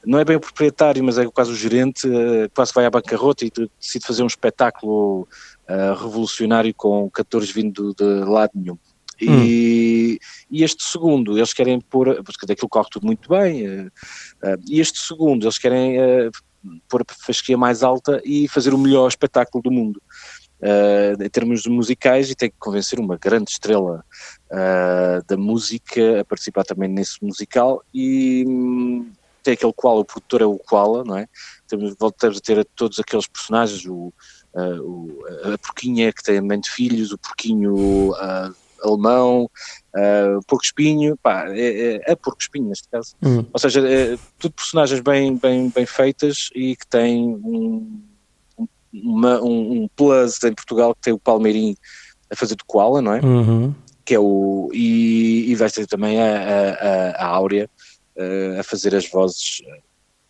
não 0.05 0.19
é 0.19 0.25
bem 0.25 0.35
o 0.35 0.39
proprietário, 0.39 1.03
mas 1.03 1.17
é 1.17 1.25
quase 1.25 1.51
o 1.51 1.55
gerente, 1.55 2.07
uh, 2.07 2.47
quase 2.53 2.71
vai 2.71 2.85
à 2.85 2.91
bancarrota 2.91 3.43
e 3.43 3.51
decide 3.79 4.05
fazer 4.05 4.21
um 4.21 4.27
espetáculo 4.27 5.27
uh, 5.67 5.95
revolucionário 5.99 6.71
com 6.75 7.09
cantores 7.09 7.49
vindo 7.49 7.95
de 7.95 8.03
lado 8.03 8.51
nenhum. 8.53 8.77
E, 9.19 9.29
hum. 9.29 10.17
e, 10.51 10.63
este 10.63 10.83
segundo, 10.83 11.37
eles 11.37 11.53
querem 11.53 11.79
pôr, 11.79 12.23
porque 12.23 12.45
daquilo 12.45 12.69
corre 12.69 12.89
tudo 12.91 13.05
muito 13.05 13.29
bem, 13.29 13.67
uh, 13.67 13.87
uh, 13.87 14.61
e 14.67 14.79
este 14.79 14.99
segundo, 14.99 15.45
eles 15.45 15.57
querem 15.57 15.99
uh, 15.99 16.31
pôr 16.89 17.01
a 17.01 17.13
fasquia 17.13 17.57
mais 17.57 17.83
alta 17.83 18.21
e 18.25 18.47
fazer 18.47 18.73
o 18.73 18.77
melhor 18.77 19.07
espetáculo 19.07 19.61
do 19.63 19.71
mundo. 19.71 20.01
em 21.19 21.29
termos 21.29 21.67
musicais, 21.67 22.29
e 22.29 22.35
tem 22.35 22.49
que 22.49 22.55
convencer 22.57 22.97
uma 22.97 23.17
grande 23.17 23.51
estrela 23.51 24.01
da 25.27 25.35
música 25.35 26.21
a 26.21 26.23
participar 26.25 26.63
também 26.63 26.87
nesse 26.87 27.21
musical, 27.21 27.83
e 27.93 28.45
um, 28.47 29.11
tem 29.43 29.53
aquele 29.53 29.73
qual, 29.73 29.99
o 29.99 30.05
produtor 30.05 30.41
é 30.41 30.45
o 30.45 30.57
Koala, 30.57 31.03
não 31.03 31.17
é? 31.17 31.27
Temos, 31.67 31.93
voltamos 31.99 32.37
a 32.37 32.41
ter 32.41 32.65
todos 32.75 32.97
aqueles 32.97 33.27
personagens, 33.27 33.85
o, 33.85 34.13
uh, 34.53 34.81
o, 34.81 35.53
a 35.53 35.57
porquinha 35.57 36.11
que 36.13 36.23
tem 36.23 36.41
mãe 36.41 36.59
de 36.59 36.69
filhos, 36.69 37.11
o 37.11 37.17
porquinho 37.17 38.11
uh, 38.11 38.55
alemão, 38.83 39.49
uh, 39.95 40.43
porco 40.47 40.63
espinho, 40.63 41.17
pá, 41.21 41.45
é, 41.49 41.95
é, 41.95 42.01
é 42.11 42.15
porco 42.15 42.41
espinho 42.41 42.69
neste 42.69 42.87
caso. 42.89 43.15
Uhum. 43.21 43.45
Ou 43.51 43.59
seja, 43.59 43.79
é, 43.87 44.17
tudo 44.37 44.53
personagens 44.53 44.99
bem, 44.99 45.37
bem, 45.37 45.69
bem 45.69 45.85
feitas 45.85 46.49
e 46.55 46.75
que 46.75 46.87
têm 46.87 47.27
um, 47.27 48.01
uma, 48.93 49.41
um, 49.41 49.83
um 49.83 49.89
plus 49.95 50.43
em 50.43 50.53
Portugal 50.53 50.93
que 50.93 51.01
tem 51.01 51.13
o 51.13 51.19
Palmeirim 51.19 51.75
a 52.31 52.35
fazer 52.35 52.55
de 52.55 52.63
koala, 52.65 53.01
não 53.01 53.13
é? 53.13 53.21
Uhum. 53.21 53.73
Que 54.05 54.15
é 54.15 54.19
o. 54.19 54.69
E, 54.73 55.51
e 55.51 55.55
vai 55.55 55.69
ter 55.69 55.87
também 55.87 56.19
a, 56.21 56.25
a, 56.25 57.25
a 57.25 57.27
Áurea 57.27 57.69
uh, 58.17 58.59
a 58.59 58.63
fazer 58.63 58.93
as 58.95 59.09
vozes. 59.09 59.61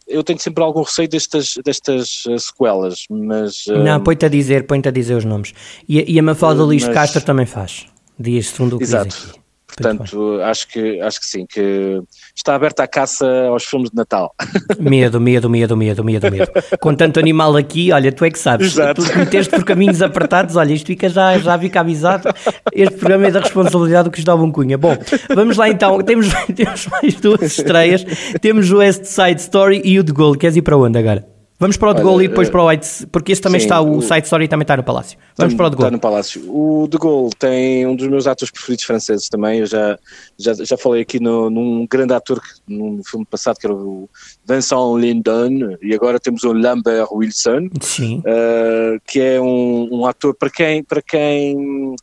Eu 0.06 0.22
tenho 0.22 0.38
sempre 0.38 0.62
algum 0.64 0.82
receio 0.82 1.08
destas, 1.08 1.56
destas 1.64 2.26
uh, 2.26 2.38
sequelas, 2.38 3.06
mas. 3.10 3.66
Não, 3.68 4.02
põe-te 4.04 4.26
a 4.26 4.30
dizer, 4.30 4.68
põe-te 4.68 4.90
a 4.90 4.92
dizer 4.92 5.16
os 5.16 5.26
nomes. 5.26 5.54
E, 5.88 6.14
e 6.14 6.20
a 6.20 6.24
Mafalda 6.24 6.64
Liz 6.64 6.84
mas... 6.84 6.94
Castro 6.94 7.22
também 7.22 7.46
faz. 7.46 7.88
Dias 8.18 8.48
segundo 8.48 8.76
o 8.76 8.78
que 8.78 8.84
Exato. 8.84 9.44
Portanto, 9.76 10.40
acho 10.44 10.68
que, 10.68 11.02
acho 11.02 11.20
que 11.20 11.26
sim, 11.26 11.46
que 11.48 12.00
está 12.36 12.54
aberta 12.54 12.84
a 12.84 12.88
caça 12.88 13.26
aos 13.48 13.64
filmes 13.64 13.90
de 13.90 13.96
Natal. 13.96 14.34
Medo, 14.80 15.20
medo, 15.20 15.50
medo, 15.50 15.76
medo, 15.76 16.04
medo, 16.04 16.32
medo. 16.32 16.52
Com 16.80 16.94
tanto 16.94 17.20
animal 17.20 17.56
aqui, 17.56 17.92
olha, 17.92 18.12
tu 18.12 18.24
é 18.24 18.30
que 18.30 18.38
sabes. 18.38 18.74
Exato. 18.74 19.04
Tu 19.04 19.18
meteste 19.18 19.50
por 19.50 19.64
caminhos 19.64 20.02
apertados, 20.02 20.56
olha, 20.56 20.74
isto 20.74 20.88
fica 20.88 21.10
já, 21.10 21.38
já 21.40 21.58
fica 21.58 21.80
avisado. 21.80 22.30
Este 22.72 22.96
programa 22.98 23.28
é 23.28 23.32
da 23.32 23.40
responsabilidade 23.40 24.06
do 24.06 24.12
Cristóvão 24.12 24.52
Cunha. 24.52 24.78
Bom, 24.78 24.96
vamos 25.34 25.58
lá 25.58 25.70
então. 25.70 26.00
Temos, 26.04 26.28
temos 26.56 26.88
mais 26.88 27.16
duas 27.16 27.42
estreias. 27.42 28.06
Temos 28.42 28.70
o 28.72 28.78
West 28.78 29.06
Side 29.06 29.42
Story 29.42 29.82
e 29.84 30.00
o 30.00 30.04
The 30.04 30.12
Gold. 30.12 30.38
Queres 30.38 30.56
ir 30.56 30.62
para 30.62 30.78
onde 30.78 31.00
agora? 31.00 31.33
Vamos 31.64 31.78
para 31.78 31.92
o 31.92 31.94
de 31.94 32.04
Gaulle 32.04 32.26
e 32.26 32.28
depois 32.28 32.50
para 32.50 32.62
o 32.62 32.68
White, 32.68 33.08
porque 33.10 33.32
esse 33.32 33.42
também 33.42 33.62
sim, 33.62 33.68
está, 33.68 33.80
o, 33.80 34.00
o 34.00 34.02
Side 34.02 34.24
Story 34.24 34.50
também 34.50 34.64
está 34.64 34.76
no 34.76 34.84
Palácio. 34.84 35.18
Vamos 35.38 35.54
para 35.54 35.68
o 35.68 35.70
de 35.70 35.78
Gaulle. 35.78 35.88
Está 35.88 35.92
no 35.96 36.02
Palácio. 36.02 36.42
O 36.50 36.90
de 36.90 36.98
Gaulle 36.98 37.30
tem 37.40 37.88
um 37.88 37.96
dos 37.96 38.06
meus 38.10 38.28
atores 38.28 38.52
preferidos 38.52 38.84
franceses 38.84 39.30
também, 39.30 39.60
eu 39.60 39.66
já, 39.66 39.98
já, 40.38 40.54
já 40.56 40.78
falei 40.78 41.04
aqui 41.04 41.22
no, 41.22 41.50
num 41.50 41.88
grande 41.90 42.14
ator 42.14 42.42
que, 42.42 42.50
num 42.68 43.02
filme 43.06 43.26
passado 43.26 43.56
que 43.58 43.66
era 43.66 43.74
o 43.74 44.10
Vincent 44.46 44.78
Lindon 45.00 45.78
e 45.82 45.96
agora 45.96 46.20
temos 46.20 46.44
o 46.44 46.52
Lambert 46.52 47.08
Wilson, 47.14 47.68
uh, 47.68 49.00
que 49.08 49.22
é 49.22 49.40
um, 49.40 49.88
um 49.90 50.06
ator 50.06 50.36
para 50.36 50.50
quem, 50.50 50.84
para 50.84 51.02
quem 51.02 51.96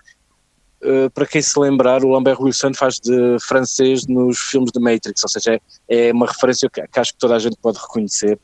Uh, 0.82 1.10
para 1.10 1.26
quem 1.26 1.42
se 1.42 1.58
lembrar, 1.58 2.02
o 2.02 2.08
Lambert 2.08 2.40
Wilson 2.40 2.72
faz 2.72 2.98
de 2.98 3.36
francês 3.40 4.06
nos 4.06 4.38
filmes 4.38 4.72
de 4.72 4.80
Matrix, 4.80 5.22
ou 5.22 5.28
seja, 5.28 5.60
é, 5.88 6.08
é 6.08 6.12
uma 6.12 6.26
referência 6.26 6.70
que, 6.70 6.80
que, 6.86 6.98
acho 6.98 7.12
que 7.12 7.18
toda 7.18 7.36
a 7.36 7.38
gente 7.38 7.56
pode 7.60 7.78
reconhecer, 7.78 8.38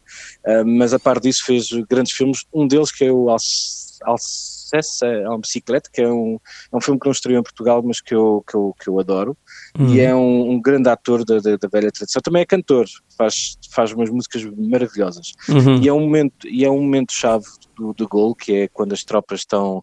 uh, 0.46 0.66
mas 0.66 0.92
a 0.92 0.98
par 0.98 1.18
disso 1.18 1.44
fez 1.46 1.68
grandes 1.88 2.12
filmes, 2.12 2.44
um 2.52 2.68
deles 2.68 2.92
que 2.92 3.06
é 3.06 3.12
o 3.12 3.30
Alceste, 3.30 5.06
é 5.06 5.26
uma 5.26 5.38
bicicleta, 5.38 5.88
que 5.90 6.02
é 6.02 6.08
um, 6.08 6.38
é 6.70 6.76
um 6.76 6.80
filme 6.80 7.00
que 7.00 7.06
não 7.06 7.12
estreou 7.12 7.40
em 7.40 7.42
Portugal, 7.42 7.82
mas 7.82 8.02
que 8.02 8.14
eu, 8.14 8.44
que 8.46 8.54
eu, 8.54 8.74
que 8.78 8.88
eu 8.90 9.00
adoro, 9.00 9.34
uhum. 9.78 9.94
e 9.94 10.00
é 10.00 10.14
um, 10.14 10.50
um, 10.50 10.60
grande 10.60 10.90
ator 10.90 11.24
da, 11.24 11.38
da, 11.38 11.56
da, 11.56 11.68
velha 11.72 11.90
tradição, 11.90 12.20
também 12.20 12.42
é 12.42 12.46
cantor, 12.46 12.84
faz, 13.16 13.56
faz 13.70 13.92
umas 13.92 14.10
músicas 14.10 14.44
maravilhosas, 14.58 15.32
uhum. 15.48 15.80
e 15.80 15.88
é 15.88 15.92
um 15.92 16.00
momento, 16.00 16.46
e 16.46 16.66
é 16.66 16.70
um 16.70 16.82
momento 16.82 17.14
chave 17.14 17.46
do, 17.74 17.94
do 17.94 18.06
gol, 18.06 18.34
que 18.34 18.52
é 18.52 18.68
quando 18.68 18.92
as 18.92 19.04
tropas 19.04 19.40
estão 19.40 19.82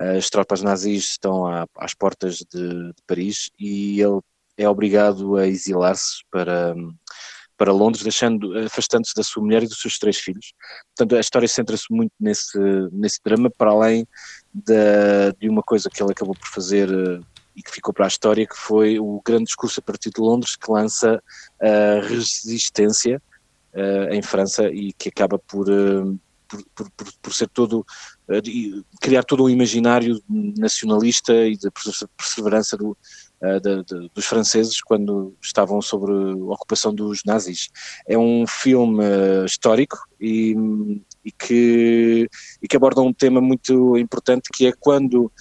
as 0.00 0.30
tropas 0.30 0.62
nazis 0.62 1.10
estão 1.10 1.44
às 1.76 1.94
portas 1.94 2.38
de, 2.38 2.92
de, 2.92 3.02
Paris 3.06 3.50
e 3.58 4.00
ele 4.00 4.20
é 4.56 4.68
obrigado 4.68 5.36
a 5.36 5.46
exilar-se 5.46 6.24
para, 6.30 6.74
para 7.56 7.72
Londres, 7.72 8.02
deixando, 8.02 8.58
afastando-se 8.58 9.14
da 9.14 9.22
sua 9.22 9.42
mulher 9.42 9.62
e 9.62 9.66
dos 9.66 9.78
seus 9.78 9.98
três 9.98 10.16
filhos. 10.16 10.54
Portanto, 10.96 11.16
a 11.16 11.20
história 11.20 11.46
centra-se 11.46 11.84
muito 11.90 12.12
nesse, 12.18 12.58
nesse 12.90 13.20
drama, 13.22 13.50
para 13.50 13.70
além 13.70 14.06
de, 14.54 15.32
de 15.38 15.48
uma 15.48 15.62
coisa 15.62 15.90
que 15.90 16.02
ele 16.02 16.12
acabou 16.12 16.34
por 16.34 16.48
fazer 16.48 16.88
eh, 16.90 17.20
e 17.54 17.62
que 17.62 17.70
ficou 17.70 17.92
para 17.92 18.06
a 18.06 18.08
história, 18.08 18.46
que 18.46 18.56
foi 18.56 18.98
o 18.98 19.20
grande 19.22 19.44
discurso 19.44 19.80
a 19.80 19.82
partir 19.82 20.08
de 20.08 20.20
Londres 20.20 20.56
que 20.56 20.70
lança 20.70 21.22
a 21.60 22.00
resistência 22.06 23.20
uh, 23.74 24.14
em 24.14 24.22
França 24.22 24.70
e 24.70 24.92
que 24.94 25.10
acaba 25.10 25.38
por, 25.38 25.68
uh, 25.68 26.18
por, 26.74 26.90
por, 26.90 27.12
por, 27.22 27.34
ser 27.34 27.48
todo, 27.48 27.80
uh, 28.28 28.84
criar 29.00 29.22
todo 29.22 29.44
um 29.44 29.48
imaginário 29.48 30.20
nacionalista 30.28 31.32
e 31.46 31.56
de 31.56 31.70
perseverança 32.16 32.76
do, 32.76 32.96
de, 33.40 34.10
dos 34.14 34.26
franceses 34.26 34.82
quando 34.82 35.34
estavam 35.40 35.80
sobre 35.80 36.12
a 36.12 36.52
ocupação 36.52 36.94
dos 36.94 37.22
nazis. 37.24 37.68
É 38.06 38.18
um 38.18 38.46
filme 38.46 39.04
histórico 39.46 39.98
e, 40.20 40.54
e, 41.24 41.32
que, 41.32 42.28
e 42.60 42.68
que 42.68 42.76
aborda 42.76 43.00
um 43.00 43.12
tema 43.12 43.40
muito 43.40 43.96
importante 43.96 44.50
que 44.52 44.66
é 44.66 44.72
quando 44.72 45.32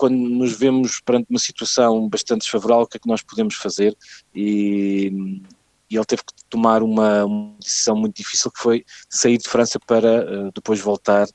quando 0.00 0.16
nos 0.16 0.56
vemos 0.56 0.98
perante 0.98 1.26
uma 1.28 1.38
situação 1.38 2.08
bastante 2.08 2.40
desfavorável, 2.40 2.84
o 2.84 2.86
que 2.86 2.96
é 2.96 3.00
que 3.00 3.06
nós 3.06 3.22
podemos 3.22 3.54
fazer? 3.56 3.94
E, 4.34 5.42
e 5.90 5.96
ele 5.96 6.04
teve 6.04 6.22
que 6.22 6.32
tomar 6.48 6.82
uma, 6.82 7.24
uma, 7.24 7.54
decisão 7.60 7.96
muito 7.96 8.16
difícil, 8.16 8.50
que 8.50 8.60
foi 8.60 8.84
sair 9.08 9.38
de 9.38 9.48
França 9.48 9.78
para 9.84 10.24
uh, 10.24 10.52
depois 10.54 10.80
voltar 10.80 11.26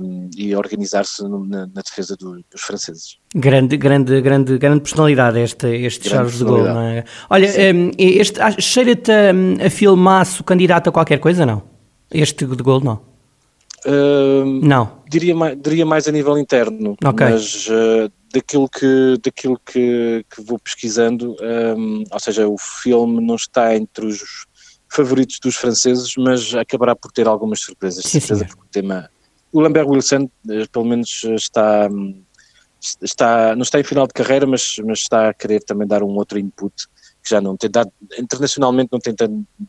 um, 0.00 0.28
e 0.36 0.54
organizar-se 0.54 1.22
na, 1.22 1.66
na, 1.66 1.82
defesa 1.82 2.16
do, 2.16 2.44
dos 2.50 2.60
franceses. 2.60 3.18
Grande, 3.34 3.76
grande, 3.76 4.20
grande, 4.20 4.58
grande 4.58 4.80
personalidade 4.80 5.38
este, 5.40 5.68
este 5.68 6.08
Charles 6.08 6.38
de 6.38 6.44
Gaulle, 6.44 6.64
não 6.64 6.80
é? 6.80 7.04
Olha, 7.30 7.48
um, 7.74 7.90
este, 7.98 8.38
cheira-te 8.60 9.10
a, 9.10 9.66
a 9.66 9.70
filmaço 9.70 10.42
candidato 10.44 10.88
a 10.88 10.92
qualquer 10.92 11.18
coisa, 11.18 11.46
não? 11.46 11.62
Este 12.10 12.44
de 12.46 12.62
Gaulle, 12.62 12.84
não? 12.84 13.00
Uh, 13.86 14.44
não. 14.62 15.02
Diria 15.08 15.34
mais, 15.34 15.58
diria 15.60 15.86
mais 15.86 16.08
a 16.08 16.12
nível 16.12 16.38
interno, 16.38 16.96
okay. 17.04 17.28
mas 17.28 17.68
uh, 17.68 18.10
daquilo 18.34 18.68
que, 18.68 19.16
daquilo 19.24 19.60
que, 19.64 20.26
que 20.28 20.42
vou 20.42 20.58
pesquisando, 20.58 21.36
um, 21.40 22.02
ou 22.10 22.20
seja, 22.20 22.48
o 22.48 22.58
filme 22.58 23.24
não 23.24 23.36
está 23.36 23.76
entre 23.76 24.06
os 24.06 24.46
favoritos 24.88 25.38
dos 25.38 25.54
franceses, 25.54 26.14
mas 26.18 26.52
acabará 26.54 26.96
por 26.96 27.12
ter 27.12 27.28
algumas 27.28 27.60
surpresas, 27.60 28.04
sim, 28.04 28.18
certeza, 28.18 28.44
porque 28.44 28.62
o 28.62 28.70
tema... 28.70 29.08
O 29.52 29.60
Lambert 29.60 29.86
Wilson, 29.88 30.28
eh, 30.50 30.66
pelo 30.72 30.84
menos, 30.84 31.22
está, 31.36 31.88
está, 33.00 33.54
não 33.54 33.62
está 33.62 33.78
em 33.78 33.84
final 33.84 34.04
de 34.04 34.12
carreira, 34.12 34.46
mas, 34.46 34.76
mas 34.84 34.98
está 34.98 35.28
a 35.28 35.34
querer 35.34 35.62
também 35.62 35.86
dar 35.86 36.02
um 36.02 36.10
outro 36.16 36.40
input 36.40 36.74
que 37.22 37.30
já 37.30 37.40
não 37.40 37.56
tem 37.56 37.70
dado, 37.70 37.90
internacionalmente 38.18 38.90
não 38.92 38.98
tem 38.98 39.14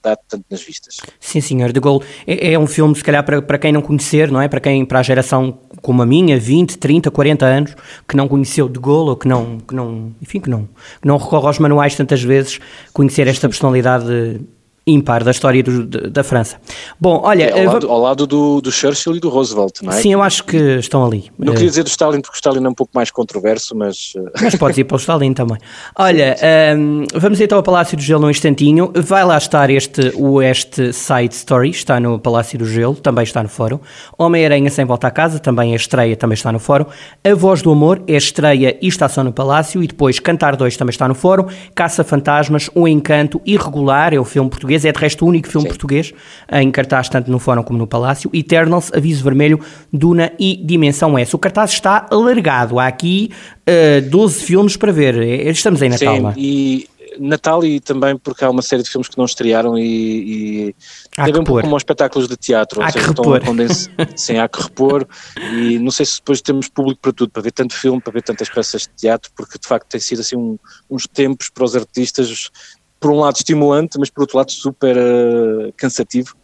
dado 0.03 0.19
tanto 0.27 0.45
nas 0.49 0.61
vistas. 0.61 0.97
Sim, 1.19 1.39
senhor, 1.39 1.71
De 1.71 1.79
Gaulle 1.79 2.05
é, 2.27 2.53
é, 2.53 2.59
um 2.59 2.67
filme, 2.67 2.93
se 2.95 3.03
calhar, 3.03 3.23
para, 3.23 3.41
para 3.41 3.57
quem 3.57 3.71
não 3.71 3.81
conhecer, 3.81 4.29
não 4.29 4.41
é? 4.41 4.49
Para 4.49 4.59
quem, 4.59 4.85
para 4.85 4.99
a 4.99 5.03
geração 5.03 5.57
como 5.85 6.01
a 6.01 6.05
minha, 6.05 6.39
20, 6.39 6.79
30, 6.79 7.11
40 7.11 7.45
anos, 7.45 7.75
que 8.07 8.17
não 8.17 8.27
conheceu 8.27 8.67
De 8.67 8.79
Gaulle, 8.79 9.11
ou 9.11 9.15
que 9.15 9.27
não, 9.27 9.59
que 9.59 9.75
não 9.75 10.15
enfim, 10.19 10.39
que 10.39 10.49
não, 10.49 10.67
que 10.99 11.07
não 11.07 11.15
recorre 11.15 11.45
aos 11.45 11.59
manuais 11.59 11.95
tantas 11.95 12.23
vezes, 12.23 12.59
conhecer 12.91 13.27
esta 13.27 13.47
personalidade 13.47 14.41
ímpar 14.87 15.23
da 15.23 15.31
história 15.31 15.63
do, 15.63 15.85
da 15.85 16.23
França. 16.23 16.57
Bom, 16.99 17.21
olha... 17.23 17.45
É, 17.45 17.65
ao, 17.65 17.73
lado, 17.73 17.89
ao 17.89 17.99
lado 17.99 18.27
do, 18.27 18.61
do, 18.61 18.71
Churchill 18.71 19.15
e 19.15 19.19
do 19.19 19.29
Roosevelt, 19.29 19.81
não 19.81 19.91
é? 19.91 19.95
Sim, 20.01 20.13
eu 20.13 20.21
acho 20.21 20.43
que 20.43 20.57
estão 20.77 21.05
ali. 21.05 21.31
Não 21.37 21.53
queria 21.53 21.69
dizer 21.69 21.83
do 21.83 21.89
Stalin, 21.89 22.21
porque 22.21 22.35
o 22.35 22.37
Stalin 22.37 22.63
é 22.63 22.69
um 22.69 22.73
pouco 22.73 22.91
mais 22.93 23.09
controverso, 23.09 23.75
mas... 23.75 24.13
Eh, 24.15 24.31
mas 24.43 24.55
podes 24.55 24.77
ir 24.77 24.83
para 24.83 24.95
o 24.95 24.99
Stalin 24.99 25.33
também. 25.33 25.57
Olha, 25.97 26.35
um, 26.77 27.01
ehm, 27.01 27.05
vamos 27.15 27.41
então 27.41 27.57
ao 27.57 27.63
Palácio 27.63 27.97
do 27.97 28.03
Gelo 28.03 28.21
num 28.21 28.29
instantinho. 28.29 28.91
Vai 28.95 29.23
lá 29.23 29.37
estar 29.37 29.69
este 29.69 30.13
West 30.15 30.75
Side 30.93 31.33
Story, 31.33 31.69
está 31.69 31.99
no 31.99 32.19
Palácio 32.19 32.59
do 32.59 32.65
Gelo, 32.65 32.95
também 32.95 33.23
está 33.23 33.41
no 33.41 33.49
fórum. 33.49 33.79
Homem-Aranha 34.17 34.69
Sem 34.69 34.85
Volta 34.85 35.07
a 35.07 35.11
Casa, 35.11 35.39
também 35.39 35.73
é 35.73 35.75
estreia, 35.75 36.15
também 36.15 36.35
está 36.35 36.51
no 36.51 36.59
fórum. 36.59 36.85
A 37.23 37.33
Voz 37.33 37.61
do 37.61 37.71
Amor 37.71 38.01
é 38.07 38.15
estreia 38.15 38.77
e 38.81 38.87
está 38.87 39.07
só 39.09 39.23
no 39.23 39.31
Palácio. 39.31 39.83
E 39.83 39.87
depois 39.87 40.19
Cantar 40.19 40.55
2 40.55 40.75
também 40.77 40.91
está 40.91 41.07
no 41.07 41.15
fórum. 41.15 41.45
Caça 41.73 42.03
Fantasmas, 42.03 42.69
Um 42.75 42.87
Encanto 42.87 43.41
Irregular, 43.45 44.13
é 44.13 44.19
o 44.19 44.25
filme 44.25 44.49
português, 44.49 44.74
é 44.83 44.91
de 44.91 44.99
resto 44.99 45.25
o 45.25 45.27
único 45.29 45.47
filme 45.47 45.63
Sim. 45.63 45.69
português 45.69 46.13
em 46.51 46.71
cartaz 46.71 47.07
tanto 47.07 47.31
no 47.31 47.39
Fórum 47.39 47.63
como 47.63 47.77
no 47.79 47.87
Palácio. 47.87 48.29
Eternals, 48.33 48.91
Aviso 48.93 49.23
Vermelho, 49.23 49.59
Duna 49.93 50.33
e 50.39 50.57
Dimensão 50.57 51.17
S. 51.17 51.35
O 51.35 51.39
cartaz 51.39 51.71
está 51.71 52.07
alargado. 52.09 52.79
Há 52.79 52.87
aqui 52.87 53.29
uh, 53.31 53.61
eh, 53.65 54.01
12 54.01 54.43
filmes 54.43 54.75
para 54.75 54.91
ver. 54.91 55.15
É, 55.17 55.49
estamos 55.49 55.81
em 55.81 55.89
Natal, 55.89 56.15
Sim, 56.15 56.27
é? 56.27 56.33
e 56.37 56.89
Natal 57.19 57.63
e 57.63 57.79
também 57.79 58.17
porque 58.17 58.43
há 58.43 58.49
uma 58.49 58.61
série 58.61 58.83
de 58.83 58.89
filmes 58.89 59.07
que 59.07 59.17
não 59.17 59.25
estrearam 59.25 59.77
e, 59.77 60.69
e 60.69 60.75
tem 61.11 61.33
um 61.35 61.43
pouco 61.43 61.61
como 61.61 61.75
aos 61.75 61.81
espetáculos 61.81 62.27
de 62.27 62.35
teatro. 62.35 62.81
Há 62.81 62.91
que 62.91 62.99
repor. 62.99 63.41
Sim, 64.15 64.37
há 64.37 64.47
que 64.47 64.61
repor 64.61 65.07
e 65.53 65.79
não 65.79 65.91
sei 65.91 66.05
se 66.05 66.17
depois 66.17 66.41
temos 66.41 66.67
público 66.67 67.01
para 67.01 67.13
tudo, 67.13 67.31
para 67.31 67.41
ver 67.41 67.51
tanto 67.51 67.73
filme, 67.73 68.01
para 68.01 68.13
ver 68.13 68.23
tantas 68.23 68.49
peças 68.49 68.83
de 68.83 68.89
teatro, 68.89 69.31
porque 69.35 69.57
de 69.57 69.67
facto 69.67 69.87
tem 69.87 69.99
sido 69.99 70.21
assim 70.21 70.35
um, 70.35 70.57
uns 70.89 71.07
tempos 71.07 71.49
para 71.49 71.63
os 71.63 71.75
artistas 71.75 72.51
por 72.99 73.11
um 73.11 73.19
lado 73.19 73.35
estimulante, 73.35 73.97
mas 73.99 74.09
por 74.09 74.21
outro 74.21 74.37
lado 74.37 74.51
super 74.51 74.95
uh, 74.97 75.73
cansativo. 75.77 76.35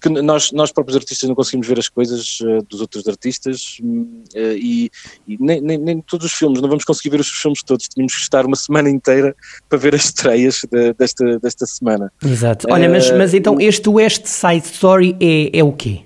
Que 0.00 0.08
nós, 0.08 0.50
nós 0.52 0.72
próprios 0.72 0.96
artistas 0.96 1.28
não 1.28 1.36
conseguimos 1.36 1.66
ver 1.66 1.78
as 1.78 1.88
coisas 1.88 2.40
uh, 2.40 2.62
dos 2.70 2.80
outros 2.80 3.06
artistas 3.06 3.78
uh, 3.82 4.38
e, 4.54 4.90
e 5.28 5.36
nem, 5.38 5.60
nem, 5.60 5.76
nem, 5.76 6.00
todos 6.00 6.24
os 6.24 6.32
filmes, 6.32 6.62
não 6.62 6.70
vamos 6.70 6.84
conseguir 6.84 7.10
ver 7.10 7.20
os 7.20 7.28
filmes 7.28 7.62
todos, 7.62 7.86
tínhamos 7.86 8.14
que 8.14 8.22
estar 8.22 8.46
uma 8.46 8.56
semana 8.56 8.88
inteira 8.88 9.36
para 9.68 9.78
ver 9.78 9.94
as 9.94 10.06
estreias 10.06 10.62
de, 10.70 10.94
desta, 10.94 11.38
desta 11.38 11.66
semana. 11.66 12.10
Exato. 12.24 12.66
Olha, 12.70 12.88
mas, 12.88 13.10
mas 13.10 13.34
então 13.34 13.60
este 13.60 13.90
West 13.90 14.24
Side 14.24 14.66
Story 14.66 15.16
é, 15.20 15.58
é 15.58 15.62
o 15.62 15.72
quê? 15.72 16.00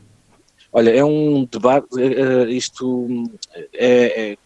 Olha, 0.72 0.90
é 0.90 1.04
um 1.04 1.46
debate, 1.48 1.86
isto 2.48 3.06
é, 3.72 4.32
é 4.32 4.36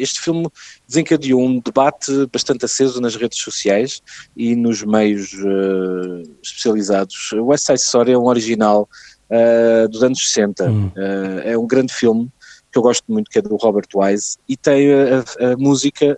este 0.00 0.20
filme 0.20 0.48
desencadeou 0.86 1.40
um 1.40 1.60
debate 1.60 2.26
bastante 2.32 2.64
aceso 2.64 3.00
nas 3.00 3.16
redes 3.16 3.38
sociais 3.38 4.02
e 4.36 4.56
nos 4.56 4.82
meios 4.82 5.32
uh, 5.34 6.22
especializados. 6.42 7.32
O 7.32 7.46
West 7.46 7.66
Side 7.66 7.80
Story 7.80 8.12
é 8.12 8.18
um 8.18 8.26
original 8.26 8.88
uh, 9.30 9.88
dos 9.88 10.02
anos 10.02 10.20
60, 10.20 10.64
hum. 10.64 10.86
uh, 10.88 11.40
é 11.44 11.58
um 11.58 11.66
grande 11.66 11.92
filme 11.92 12.28
que 12.72 12.78
eu 12.78 12.82
gosto 12.82 13.02
muito, 13.08 13.28
que 13.28 13.40
é 13.40 13.42
do 13.42 13.56
Robert 13.56 13.88
Wise, 13.92 14.38
e 14.48 14.56
tem 14.56 14.92
a, 14.92 15.52
a 15.52 15.56
música 15.56 16.16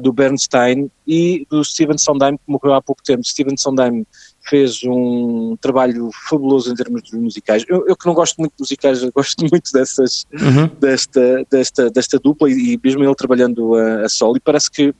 do 0.00 0.12
Bernstein 0.12 0.88
e 1.04 1.44
do 1.50 1.64
Steven 1.64 1.98
Sondheim, 1.98 2.36
que 2.36 2.42
morreu 2.46 2.74
há 2.74 2.80
pouco 2.80 3.02
tempo. 3.02 3.26
Steven 3.26 3.56
Sondheim 3.56 4.06
fez 4.48 4.80
um 4.84 5.56
trabalho 5.60 6.10
fabuloso 6.28 6.72
em 6.72 6.74
termos 6.74 7.02
de 7.02 7.16
musicais. 7.16 7.64
Eu, 7.68 7.86
eu 7.86 7.96
que 7.96 8.06
não 8.06 8.14
gosto 8.14 8.36
muito 8.38 8.52
de 8.52 8.62
musicais, 8.62 9.02
gosto 9.14 9.46
muito 9.50 9.72
dessas, 9.72 10.26
uhum. 10.32 10.70
desta, 10.80 11.46
desta, 11.50 11.90
desta 11.90 12.18
dupla 12.18 12.50
e, 12.50 12.74
e 12.74 12.80
mesmo 12.82 13.04
ele 13.04 13.14
trabalhando 13.14 13.74
a, 13.74 14.06
a 14.06 14.08
solo. 14.08 14.36
E 14.36 14.40
parece 14.40 14.70
que 14.70 14.94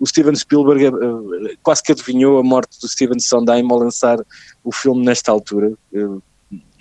o 0.00 0.06
Steven 0.06 0.34
Spielberg 0.34 0.88
uh, 0.88 1.56
quase 1.62 1.82
que 1.82 1.92
adivinhou 1.92 2.38
a 2.38 2.42
morte 2.42 2.80
do 2.80 2.88
Steven 2.88 3.18
Sondheim 3.20 3.66
ao 3.70 3.78
lançar 3.78 4.18
o 4.62 4.72
filme 4.72 5.04
nesta 5.04 5.30
altura. 5.30 5.72
Uh, 5.92 6.22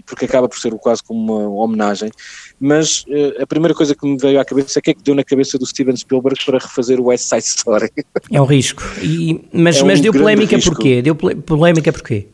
porque 0.05 0.25
acaba 0.25 0.47
por 0.47 0.57
ser 0.57 0.71
quase 0.75 1.03
como 1.03 1.21
uma 1.21 1.63
homenagem, 1.63 2.11
mas 2.59 3.03
uh, 3.07 3.41
a 3.41 3.47
primeira 3.47 3.73
coisa 3.73 3.95
que 3.95 4.05
me 4.05 4.17
veio 4.17 4.39
à 4.39 4.45
cabeça 4.45 4.79
é 4.79 4.81
que 4.81 4.91
é 4.91 4.93
que 4.93 5.03
deu 5.03 5.15
na 5.15 5.23
cabeça 5.23 5.57
do 5.57 5.65
Steven 5.65 5.95
Spielberg 5.95 6.43
para 6.45 6.59
refazer 6.59 6.99
o 6.99 7.05
West 7.05 7.25
Side 7.25 7.43
Story. 7.43 7.91
É 8.31 8.41
um 8.41 8.45
risco, 8.45 8.83
e, 9.01 9.47
mas, 9.51 9.77
é 9.77 9.83
mas 9.83 10.01
deu 10.01 10.13
polémica 10.13 10.55
risco. 10.55 10.73
porquê? 10.73 11.01
Deu 11.01 11.15
polémica 11.15 11.91
porquê? 11.91 12.27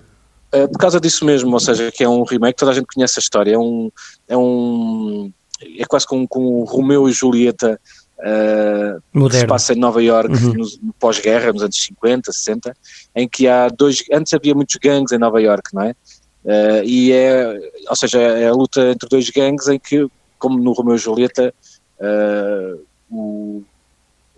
Uh, 0.54 0.68
por 0.68 0.80
causa 0.80 1.00
disso 1.00 1.26
mesmo, 1.26 1.54
ou 1.54 1.60
seja, 1.60 1.92
que 1.92 2.04
é 2.04 2.10
um 2.10 2.24
remake, 2.24 2.58
toda 2.58 2.72
a 2.72 2.74
gente 2.74 2.88
conhece 2.88 3.20
a 3.20 3.22
história, 3.22 3.54
é 3.54 3.58
um, 3.58 3.92
é 4.28 4.36
um 4.36 5.32
é 5.78 5.86
quase 5.86 6.08
como 6.08 6.28
com 6.28 6.62
o 6.62 6.64
Romeu 6.64 7.08
e 7.10 7.12
Julieta 7.12 7.80
uh, 8.20 9.30
que 9.30 9.38
se 9.38 9.48
passa 9.48 9.74
em 9.74 9.78
Nova 9.78 10.02
York 10.02 10.32
uhum. 10.32 10.54
no, 10.54 10.66
no 10.84 10.94
pós-guerra, 11.00 11.52
nos 11.54 11.64
anos 11.64 11.82
50, 11.84 12.32
60, 12.32 12.78
em 13.16 13.28
que 13.28 13.48
há 13.48 13.70
dois, 13.70 14.04
antes 14.12 14.34
havia 14.34 14.54
muitos 14.54 14.76
gangues 14.82 15.12
em 15.12 15.18
Nova 15.18 15.42
York, 15.42 15.74
não 15.74 15.84
é? 15.84 15.96
Uh, 16.44 16.84
e 16.86 17.12
é, 17.12 17.72
ou 17.90 17.96
seja, 17.96 18.20
é 18.20 18.48
a 18.48 18.54
luta 18.54 18.92
entre 18.92 19.10
dois 19.10 19.30
gangues 19.30 19.68
em 19.68 19.78
que, 19.78 20.08
como 20.38 20.58
no 20.58 20.72
Romeu 20.72 20.96
e 20.96 20.98
Julieta, 20.98 21.54
uh, 22.00 22.82
o, 23.10 23.64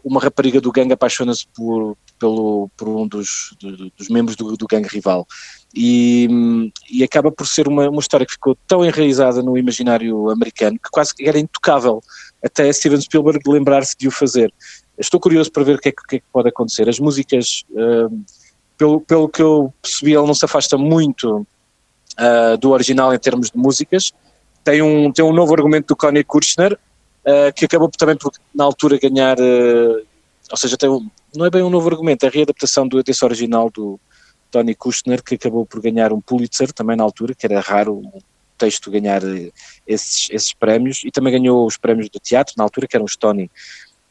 uma 0.04 0.20
rapariga 0.20 0.60
do 0.60 0.72
gangue 0.72 0.94
apaixona-se 0.94 1.46
por, 1.56 1.96
pelo, 2.20 2.70
por 2.76 2.88
um 2.88 3.08
dos, 3.08 3.56
do, 3.60 3.90
dos 3.92 4.10
membros 4.10 4.36
do, 4.36 4.58
do 4.58 4.68
gangue 4.68 4.88
rival. 4.88 5.28
E, 5.76 6.28
e, 6.90 7.04
acaba 7.04 7.32
por 7.32 7.48
ser 7.48 7.68
uma, 7.68 7.90
uma 7.90 8.02
história 8.02 8.26
que 8.26 8.34
ficou 8.34 8.58
tão 8.68 8.84
enraizada 8.84 9.42
no 9.42 9.58
imaginário 9.58 10.30
americano 10.30 10.78
que 10.78 10.90
quase 10.92 11.14
era 11.22 11.40
intocável 11.40 12.02
até 12.44 12.72
Steven 12.74 13.00
Spielberg 13.00 13.40
lembrar-se 13.48 13.96
de 13.98 14.08
o 14.08 14.12
fazer. 14.12 14.54
Estou 14.98 15.20
curioso 15.20 15.52
para 15.52 15.64
ver 15.64 15.76
o 15.76 15.80
que 15.80 15.90
é 15.90 15.92
que, 15.92 16.18
é 16.18 16.22
pode 16.34 16.50
acontecer. 16.50 16.90
As 16.90 17.00
músicas, 17.00 17.64
uh, 17.72 18.24
pelo, 18.78 19.02
pelo 19.02 19.30
que 19.30 19.42
eu 19.42 19.74
percebi, 19.82 20.14
ele 20.14 20.28
não 20.28 20.34
se 20.34 20.46
afasta 20.46 20.78
muito 20.78 21.46
uh, 22.22 22.58
do 22.58 22.72
original 22.72 23.14
em 23.14 23.20
termos 23.20 23.50
de 23.50 23.58
músicas. 23.58 24.14
Tem 24.64 24.82
um, 24.82 25.12
tem 25.12 25.26
um 25.26 25.34
novo 25.34 25.54
argumento 25.54 25.88
do 25.88 25.96
Connie 25.96 26.24
Kirchner, 26.24 26.74
uh, 26.74 27.54
que 27.56 27.66
acabou 27.66 27.90
também 27.90 28.16
por, 28.16 28.32
na 28.54 28.64
altura, 28.64 29.00
ganhar. 29.00 29.40
Uh, 29.40 30.06
ou 30.50 30.58
seja, 30.58 30.78
tem 30.78 30.90
um, 30.90 31.10
não 31.36 31.46
é 31.46 31.50
bem 31.50 31.64
um 31.64 31.70
novo 31.70 31.90
argumento, 31.90 32.26
é 32.26 32.30
a 32.30 32.32
readaptação 32.32 32.88
do, 32.88 33.02
desse 33.02 33.24
original 33.26 33.70
do 33.70 34.00
Tony 34.52 34.76
Kushner, 34.76 35.24
que 35.24 35.36
acabou 35.36 35.66
por 35.66 35.82
ganhar 35.82 36.12
um 36.12 36.20
Pulitzer 36.20 36.72
também 36.74 36.98
na 36.98 37.04
altura, 37.04 37.34
que 37.34 37.46
era 37.46 37.60
raro 37.62 38.00
um 38.00 38.20
texto 38.58 38.92
ganhar 38.92 39.22
esses, 39.88 40.30
esses 40.30 40.54
prémios, 40.54 41.02
e 41.06 41.10
também 41.10 41.34
ganhou 41.34 41.66
os 41.66 41.78
prémios 41.78 42.10
do 42.10 42.20
teatro 42.20 42.54
na 42.58 42.66
altura, 42.66 42.86
que 42.86 42.96
eram 42.96 43.06
os 43.06 43.16
Tony. 43.16 43.50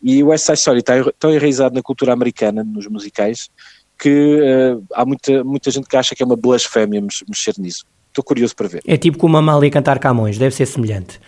E 0.03 0.23
o 0.23 0.29
West 0.29 0.47
Side 0.47 0.59
Story 0.59 0.79
está 0.81 0.95
tão 1.19 1.31
enraizado 1.31 1.75
na 1.75 1.83
cultura 1.83 2.15
americana, 2.15 2.65
nos 2.65 2.87
musicais, 2.87 3.51
que 3.99 4.41
uh, 4.41 4.83
há 4.95 5.05
muita, 5.05 5.45
muita 5.45 5.71
gente 5.71 5.87
que 5.87 5.97
acha 5.97 6.15
que 6.15 6.23
é 6.23 6.27
uma 6.27 6.37
blasfémia 6.37 7.03
mexer 7.03 7.55
nisso. 7.59 7.85
Estou 8.11 8.23
curioso 8.23 8.55
para 8.55 8.69
ver. 8.69 8.83
É 8.87 8.97
tipo 8.97 9.17
como 9.17 9.37
a 9.37 9.41
Amália 9.41 9.71
cantar 9.71 9.99
Camões, 9.99 10.37
deve 10.37 10.55
ser 10.55 10.67
semelhante. 10.67 11.19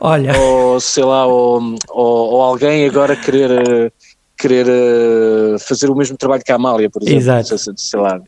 Olha. 0.00 0.36
Ou 0.38 0.78
sei 0.78 1.04
lá, 1.04 1.26
ou, 1.26 1.60
ou, 1.88 2.30
ou 2.32 2.42
alguém 2.42 2.84
agora 2.86 3.16
querer. 3.16 3.92
querer 4.36 4.66
uh, 4.66 5.58
fazer 5.60 5.88
o 5.88 5.94
mesmo 5.94 6.16
trabalho 6.16 6.42
que 6.44 6.50
a 6.50 6.56
Amália, 6.56 6.90
por 6.90 7.00
exemplo. 7.02 7.20
Exato. 7.20 7.56
Sei, 7.56 7.72
sei 7.76 8.00
lá. 8.00 8.20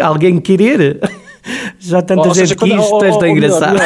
Alguém 0.00 0.40
querer? 0.40 1.00
Já 1.78 2.02
tanta 2.02 2.32
gente 2.34 2.54
que 2.54 2.68
isto 2.68 3.04
és 3.04 3.16
tão 3.16 3.28
engraçado. 3.28 3.78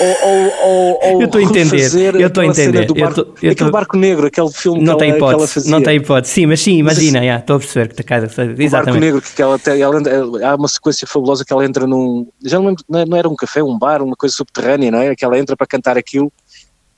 eu 0.00 1.22
estou 1.24 1.40
a 1.40 1.44
entender, 1.44 2.14
eu 2.20 2.26
estou 2.28 2.42
a 2.42 2.46
entender. 2.46 2.86
Barco, 2.86 3.20
eu 3.20 3.24
tô, 3.24 3.50
aquele 3.50 3.70
barco 3.70 3.96
negro, 3.96 4.26
aquele 4.26 4.50
filme 4.50 4.82
não 4.82 4.94
que, 4.94 5.00
tem 5.00 5.10
ela, 5.10 5.18
hipótese, 5.18 5.36
que 5.36 5.42
ela 5.42 5.48
fazia. 5.48 5.70
Não 5.70 5.82
tem 5.82 5.96
hipótese, 5.96 6.32
sim, 6.32 6.46
mas 6.46 6.60
sim, 6.60 6.78
imagina, 6.78 7.24
estou 7.24 7.56
a 7.56 7.58
perceber 7.58 7.88
que 7.88 8.00
está 8.00 8.04
cara. 8.04 8.24
Exatamente. 8.24 8.66
O 8.66 8.70
barco 8.70 8.98
negro, 8.98 9.22
que 9.22 9.42
ela, 9.42 9.60
ela, 9.66 10.50
há 10.50 10.54
uma 10.54 10.68
sequência 10.68 11.06
fabulosa 11.06 11.44
que 11.44 11.52
ela 11.52 11.64
entra 11.64 11.86
num. 11.86 12.26
Já 12.44 12.58
não 12.58 12.66
lembro, 12.66 12.84
não 12.88 13.16
era 13.16 13.28
um 13.28 13.36
café, 13.36 13.62
um 13.62 13.78
bar, 13.78 14.02
uma 14.02 14.16
coisa 14.16 14.34
subterrânea, 14.34 14.90
não 14.90 15.00
é? 15.00 15.14
Que 15.14 15.24
ela 15.24 15.38
entra 15.38 15.56
para 15.56 15.66
cantar 15.66 15.96
aquilo 15.96 16.32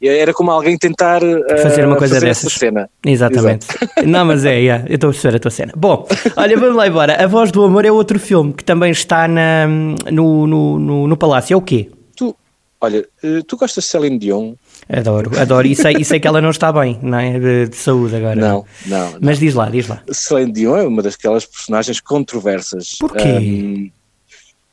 era 0.09 0.33
como 0.33 0.51
alguém 0.51 0.79
tentar 0.79 1.23
uh, 1.23 1.45
fazer 1.63 1.85
uma 1.87 1.97
coisa 1.97 2.15
fazer 2.15 2.27
dessas. 2.27 2.53
cena. 2.53 2.89
Exatamente. 3.05 3.67
Exato. 3.71 4.07
Não, 4.09 4.25
mas 4.25 4.45
é, 4.45 4.59
yeah, 4.59 4.85
eu 4.89 4.95
estou 4.95 5.11
a 5.11 5.13
perceber 5.13 5.37
a 5.37 5.41
tua 5.41 5.51
cena. 5.51 5.73
Bom, 5.77 6.09
olha, 6.37 6.59
vamos 6.59 6.77
lá 6.77 6.87
embora. 6.87 7.23
A 7.23 7.27
Voz 7.27 7.53
do 7.53 7.63
Amor 7.63 7.85
é 7.85 7.93
outro 7.93 8.19
filme 8.19 8.53
que 8.53 8.65
também 8.65 8.91
está 8.91 9.29
na, 9.29 9.67
no, 9.67 10.47
no, 10.47 10.79
no, 10.79 11.07
no 11.07 11.17
Palácio. 11.17 11.55
É 11.55 11.57
o 11.57 11.61
quê? 11.61 11.91
Tu, 12.17 12.35
olha, 12.81 13.07
eh, 13.23 13.43
tu 13.47 13.57
gostas 13.59 13.85
de 13.85 13.91
Celine 13.91 14.19
Dion? 14.19 14.55
Adoro, 14.89 15.39
adoro. 15.39 15.67
E 15.67 15.77
sei, 15.77 15.97
e 15.99 16.05
sei 16.05 16.19
que 16.19 16.27
ela 16.27 16.41
não 16.41 16.51
está 16.51 16.73
bem, 16.73 16.99
não 17.03 17.19
é? 17.19 17.39
De, 17.39 17.69
de 17.69 17.77
saúde 17.77 18.17
agora. 18.17 18.37
Não, 18.37 18.65
não. 18.87 19.13
Mas 19.21 19.39
não. 19.39 19.47
diz 19.47 19.55
lá, 19.55 19.69
diz 19.69 19.87
lá. 19.87 20.03
Celine 20.11 20.53
Dion 20.53 20.77
é 20.77 20.83
uma 20.87 21.03
daquelas 21.03 21.45
personagens 21.45 22.01
controversas. 22.01 22.97
Porquê? 22.99 23.93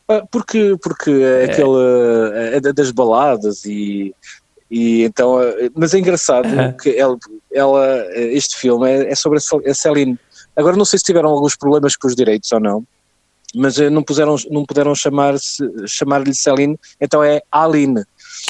Um, 0.09 0.25
porque, 0.31 0.77
porque 0.81 1.11
é 1.11 1.45
aquele 1.45 2.55
é 2.55 2.73
das 2.73 2.91
baladas 2.91 3.65
e 3.65 4.15
e 4.69 5.03
então, 5.03 5.41
eh, 5.41 5.69
mas 5.75 5.93
é 5.93 5.99
engraçado 5.99 6.47
que 6.81 6.89
ela, 6.97 7.17
ela, 7.53 8.05
este 8.13 8.57
filme 8.57 8.89
é, 8.89 9.11
é 9.11 9.15
sobre 9.15 9.39
a 9.39 9.73
Celine. 9.73 10.19
Agora 10.55 10.75
não 10.75 10.85
sei 10.85 10.99
se 10.99 11.05
tiveram 11.05 11.29
alguns 11.29 11.55
problemas 11.55 11.95
com 11.95 12.07
os 12.07 12.15
direitos 12.15 12.51
ou 12.51 12.59
não, 12.59 12.83
mas 13.55 13.79
eh, 13.79 13.89
não, 13.89 14.03
puseram, 14.03 14.35
não 14.49 14.65
puderam 14.65 14.93
chamar-lhe 14.93 15.39
chamar 15.87 16.23
Celine, 16.33 16.77
então 16.99 17.23
é 17.23 17.41
Aline. 17.51 18.03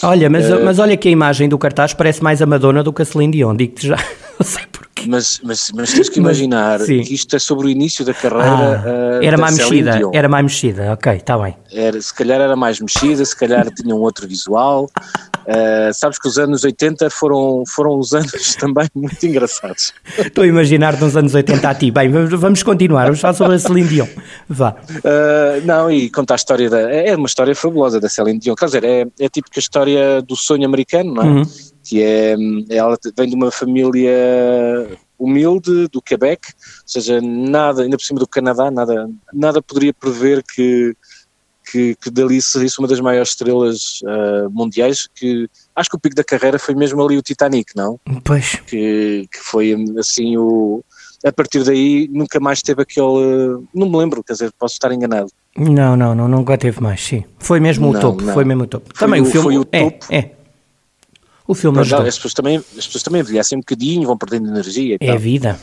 Olha, 0.04 0.30
mas, 0.30 0.50
uh, 0.50 0.64
mas 0.64 0.80
olha 0.80 0.98
que 0.98 1.08
a 1.08 1.12
imagem 1.12 1.48
do 1.48 1.58
cartaz 1.58 1.94
parece 1.94 2.24
mais 2.24 2.42
a 2.42 2.46
Madonna 2.46 2.84
do 2.84 2.92
que 2.92 3.02
a 3.02 3.06
Celine 3.06 3.34
Dion, 3.34 3.56
digo-te 3.56 3.88
já, 3.88 3.98
não 4.40 4.46
sei 4.46 4.66
porquê. 4.72 5.04
Mas, 5.08 5.40
mas, 5.44 5.72
mas 5.74 5.94
tens 5.94 6.10
que 6.10 6.20
imaginar 6.20 6.80
mas, 6.80 6.88
que 6.88 7.14
isto 7.14 7.36
é 7.36 7.40
sobre 7.40 7.68
o 7.68 7.70
início 7.70 8.04
da 8.04 8.14
carreira 8.14 8.84
ah, 8.84 9.20
uh, 9.20 9.24
Era 9.24 9.38
mais 9.38 9.58
mexida, 9.58 9.98
Dion. 9.98 10.12
era 10.14 10.28
mais 10.28 10.44
mexida, 10.44 10.94
ok, 10.94 11.14
está 11.14 11.38
bem. 11.38 11.56
Era, 11.72 12.02
se 12.02 12.14
calhar 12.14 12.42
era 12.42 12.56
mais 12.56 12.80
mexida, 12.80 13.24
se 13.24 13.36
calhar 13.36 13.70
tinha 13.72 13.96
um 13.96 14.00
outro 14.00 14.28
visual, 14.28 14.90
Uh, 15.48 15.94
sabes 15.94 16.20
que 16.20 16.28
os 16.28 16.38
anos 16.38 16.66
80 16.66 17.10
foram, 17.10 17.64
foram 17.66 17.98
os 17.98 18.14
anos 18.14 18.54
também 18.60 18.86
muito 18.94 19.26
engraçados. 19.26 19.94
Estou 20.18 20.44
a 20.44 20.48
imaginar 20.48 21.00
nos 21.00 21.16
anos 21.16 21.34
80 21.34 21.70
a 21.70 21.74
ti. 21.74 21.90
Bem, 21.90 22.10
vamos, 22.10 22.64
continuar, 22.64 23.06
vamos 23.06 23.22
falar 23.22 23.34
sobre 23.34 23.56
a 23.56 23.60
Celine 23.60 23.88
Dion. 23.88 24.08
Vá. 24.50 24.76
Uh, 24.90 25.66
não, 25.66 25.90
e 25.90 26.10
contar 26.10 26.34
a 26.34 26.36
história 26.36 26.70
da. 26.70 26.92
É 26.92 27.16
uma 27.16 27.28
história 27.28 27.56
fabulosa 27.56 27.98
da 27.98 28.10
Celine 28.10 28.40
Dion. 28.40 28.56
Quer 28.56 28.66
dizer, 28.66 28.84
é, 28.84 29.08
é 29.18 29.26
a 29.26 29.30
típica 29.30 29.58
história 29.58 30.22
do 30.22 30.36
sonho 30.36 30.66
americano, 30.66 31.14
não 31.14 31.24
é? 31.24 31.26
Uhum. 31.26 31.44
Que 31.88 32.02
é. 32.02 32.36
Ela 32.70 32.98
vem 33.18 33.30
de 33.30 33.36
uma 33.36 33.52
família 33.52 34.12
humilde 35.18 35.88
do 35.88 36.02
Quebec, 36.02 36.42
ou 36.50 36.84
seja, 36.86 37.20
nada, 37.22 37.82
ainda 37.82 37.98
por 37.98 38.04
cima 38.04 38.20
do 38.20 38.28
Canadá, 38.28 38.70
nada, 38.70 39.10
nada 39.34 39.62
poderia 39.62 39.94
prever 39.94 40.44
que 40.44 40.96
que, 41.72 41.96
que 41.96 42.10
dali 42.10 42.42
saísse 42.42 42.80
uma 42.80 42.88
das 42.88 43.00
maiores 43.00 43.30
estrelas 43.30 44.02
uh, 44.04 44.50
mundiais, 44.50 45.08
que 45.14 45.50
acho 45.76 45.90
que 45.90 45.96
o 45.96 46.00
pico 46.00 46.16
da 46.16 46.24
carreira 46.24 46.58
foi 46.58 46.74
mesmo 46.74 47.04
ali 47.04 47.18
o 47.18 47.22
Titanic, 47.22 47.76
não? 47.76 48.00
Pois. 48.24 48.56
Que, 48.66 49.28
que 49.32 49.40
foi 49.40 49.76
assim 50.00 50.38
o... 50.38 50.84
A 51.26 51.32
partir 51.32 51.64
daí 51.64 52.08
nunca 52.12 52.40
mais 52.40 52.62
teve 52.62 52.82
aquele... 52.82 53.60
Não 53.74 53.90
me 53.90 53.98
lembro, 53.98 54.24
quer 54.24 54.34
dizer, 54.34 54.52
posso 54.58 54.76
estar 54.76 54.92
enganado. 54.92 55.30
Não, 55.58 55.98
não, 55.98 56.16
não 56.16 56.28
nunca 56.28 56.58
teve 56.58 56.82
mais, 56.82 57.04
sim. 57.04 57.24
Foi 57.40 57.60
mesmo 57.60 57.92
não, 57.92 58.00
o 58.00 58.02
topo, 58.02 58.24
não. 58.24 58.34
foi 58.34 58.46
mesmo 58.46 58.64
o 58.64 58.68
topo. 58.68 58.90
Foi 58.94 59.08
também 59.08 59.22
o, 59.22 59.24
o 59.24 59.28
filme... 59.28 59.44
Foi 59.44 59.58
o 59.58 59.68
é, 59.72 59.84
topo. 59.90 60.06
É, 60.10 60.32
O 61.48 61.56
filme 61.56 61.78
Mas, 61.78 61.92
as, 61.94 62.16
pessoas 62.16 62.34
também, 62.34 62.58
as 62.58 62.86
pessoas 62.86 63.04
também 63.04 63.22
envelhecem 63.22 63.58
um 63.58 63.62
bocadinho, 63.62 64.06
vão 64.06 64.18
perdendo 64.18 64.50
energia 64.50 64.98
É 65.00 65.08
tal. 65.08 65.18
vida. 65.18 65.60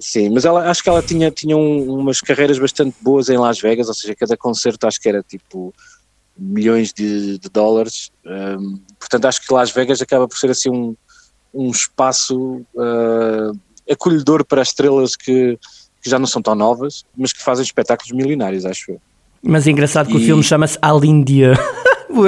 Sim, 0.00 0.30
mas 0.30 0.44
ela, 0.44 0.70
acho 0.70 0.82
que 0.82 0.88
ela 0.88 1.02
tinha, 1.02 1.30
tinha 1.30 1.56
um, 1.56 1.98
umas 1.98 2.20
carreiras 2.20 2.58
bastante 2.58 2.96
boas 3.00 3.28
em 3.28 3.36
Las 3.36 3.60
Vegas, 3.60 3.88
ou 3.88 3.94
seja, 3.94 4.14
cada 4.14 4.36
concerto 4.36 4.86
acho 4.86 5.00
que 5.00 5.08
era 5.08 5.22
tipo 5.22 5.72
milhões 6.38 6.92
de, 6.92 7.38
de 7.38 7.48
dólares. 7.48 8.10
Um, 8.24 8.78
portanto, 8.98 9.24
acho 9.26 9.46
que 9.46 9.52
Las 9.52 9.70
Vegas 9.70 10.02
acaba 10.02 10.28
por 10.28 10.36
ser 10.38 10.50
assim 10.50 10.70
um, 10.70 10.94
um 11.52 11.70
espaço 11.70 12.62
uh, 12.74 13.58
acolhedor 13.90 14.44
para 14.44 14.62
estrelas 14.62 15.16
que, 15.16 15.58
que 16.02 16.10
já 16.10 16.18
não 16.18 16.26
são 16.26 16.42
tão 16.42 16.54
novas, 16.54 17.04
mas 17.16 17.32
que 17.32 17.42
fazem 17.42 17.64
espetáculos 17.64 18.12
milionários, 18.12 18.66
acho 18.66 18.92
eu. 18.92 19.00
Mas 19.42 19.66
é 19.66 19.70
engraçado 19.70 20.08
que 20.08 20.14
e... 20.14 20.16
o 20.16 20.20
filme 20.20 20.42
chama-se 20.42 20.78
Alindia. 20.82 21.54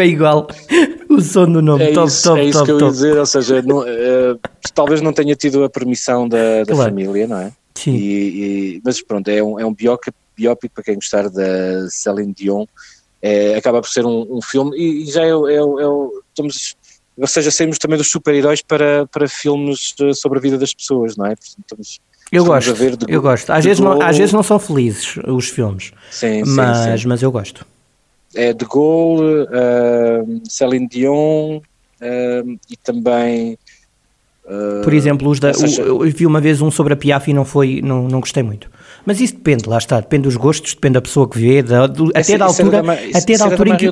É 0.01 0.07
igual 0.07 0.47
o 1.09 1.21
som 1.21 1.51
do 1.51 1.63
nome. 1.63 1.85
É 1.85 1.93
top, 1.93 2.09
isso, 2.09 2.23
top, 2.25 2.41
é 2.41 2.45
isso 2.45 2.59
top, 2.59 2.67
que 2.67 2.73
eu 2.73 2.81
ia 2.87 2.91
dizer, 2.93 3.17
ou 3.19 3.27
seja, 3.27 3.63
não, 3.63 3.79
uh, 3.81 4.39
talvez 4.75 5.01
não 5.01 5.13
tenha 5.13 5.35
tido 5.35 5.65
a 5.65 5.69
permissão 5.71 6.29
da, 6.29 6.65
da 6.65 6.75
Claro. 6.75 6.91
família, 6.91 7.27
não 7.27 7.39
é? 7.39 7.53
Sim. 7.75 7.95
E, 7.95 8.77
e- 8.77 8.83
mas 8.85 9.01
pronto, 9.03 9.29
é 9.29 9.43
um, 9.43 9.59
é 9.61 9.65
um 9.65 9.73
biópico, 9.73 10.17
biópico 10.37 10.75
para 10.75 10.85
quem 10.85 10.95
gostar 10.97 11.29
da 11.31 11.89
Celine 11.91 12.33
Dion, 12.35 12.65
é, 13.23 13.57
acaba 13.57 13.81
por 13.81 13.89
ser 13.89 14.05
um, 14.05 14.27
um 14.37 14.43
filme 14.43 14.77
e, 14.77 15.03
e 15.05 15.11
já 15.11 15.25
é, 15.25 15.35
o- 15.35 15.49
é, 15.49 15.55
é 15.57 16.19
estamos, 16.31 16.75
ou 17.17 17.27
seja, 17.27 17.51
saímos 17.51 17.79
também 17.79 17.97
dos 17.99 18.09
super-heróis 18.11 18.63
para, 18.63 19.07
para 19.09 19.29
filmes 19.29 19.95
eh, 20.01 20.13
sobre 20.15 20.39
a 20.39 20.43
vida 20.43 20.57
das 20.59 20.73
pessoas, 20.75 21.17
não 21.17 21.27
é? 21.27 21.31
Portanto, 21.37 21.59
estamos- 21.65 22.01
Eu 22.31 22.45
gosto, 22.45 22.71
a 22.71 22.75
ver 22.75 22.97
de 22.97 23.07
eu 23.13 23.21
go- 23.23 23.29
gosto. 23.29 23.51
Às 23.51 23.65
vezes, 23.65 23.81
não, 23.81 24.01
às 24.03 24.17
vezes 24.19 24.33
não 24.33 24.43
são 24.43 24.59
felizes 24.59 25.17
os 25.27 25.49
filmes, 25.49 25.93
sim, 26.11 26.45
sim, 26.45 26.51
mas, 26.55 27.01
sim. 27.01 27.09
mas 27.09 27.23
eu 27.23 27.33
gosto. 27.33 27.67
É 28.35 28.53
de 28.53 28.65
Gaulle, 28.65 29.43
uh, 29.45 30.43
Celine 30.49 30.87
Dion 30.89 31.57
uh, 31.59 32.59
e 32.71 32.77
também 32.83 33.57
uh, 34.45 34.83
Por 34.85 34.93
exemplo, 34.93 35.29
os 35.31 35.41
da, 35.41 35.53
seja- 35.55 35.83
o- 35.93 36.05
eu 36.05 36.13
vi 36.13 36.27
uma 36.27 36.41
vez 36.41 36.61
um 36.61 36.71
sobre 36.71 36.93
a 36.93 36.97
Piaf 36.97 37.31
e 37.31 37.35
não, 37.35 37.45
foi, 37.45 37.81
não, 37.83 38.07
não 38.07 38.21
gostei 38.21 38.43
muito. 38.43 38.71
Mas 39.07 39.21
isso 39.21 39.35
depende, 39.35 39.69
lá 39.69 39.79
está, 39.79 39.99
depende 40.01 40.25
dos 40.25 40.37
gostos, 40.37 40.75
depende 40.75 40.95
da 40.95 41.01
pessoa 41.01 41.29
que 41.29 41.39
vê, 41.39 41.63
da, 41.63 41.87
do- 41.87 42.11
até 42.15 42.37
da 42.37 42.45
altura, 42.45 42.83
esse- 43.09 43.17
até 43.17 43.39
da 43.39 43.45
altura 43.47 43.71
em 43.71 43.77
que, 43.77 43.91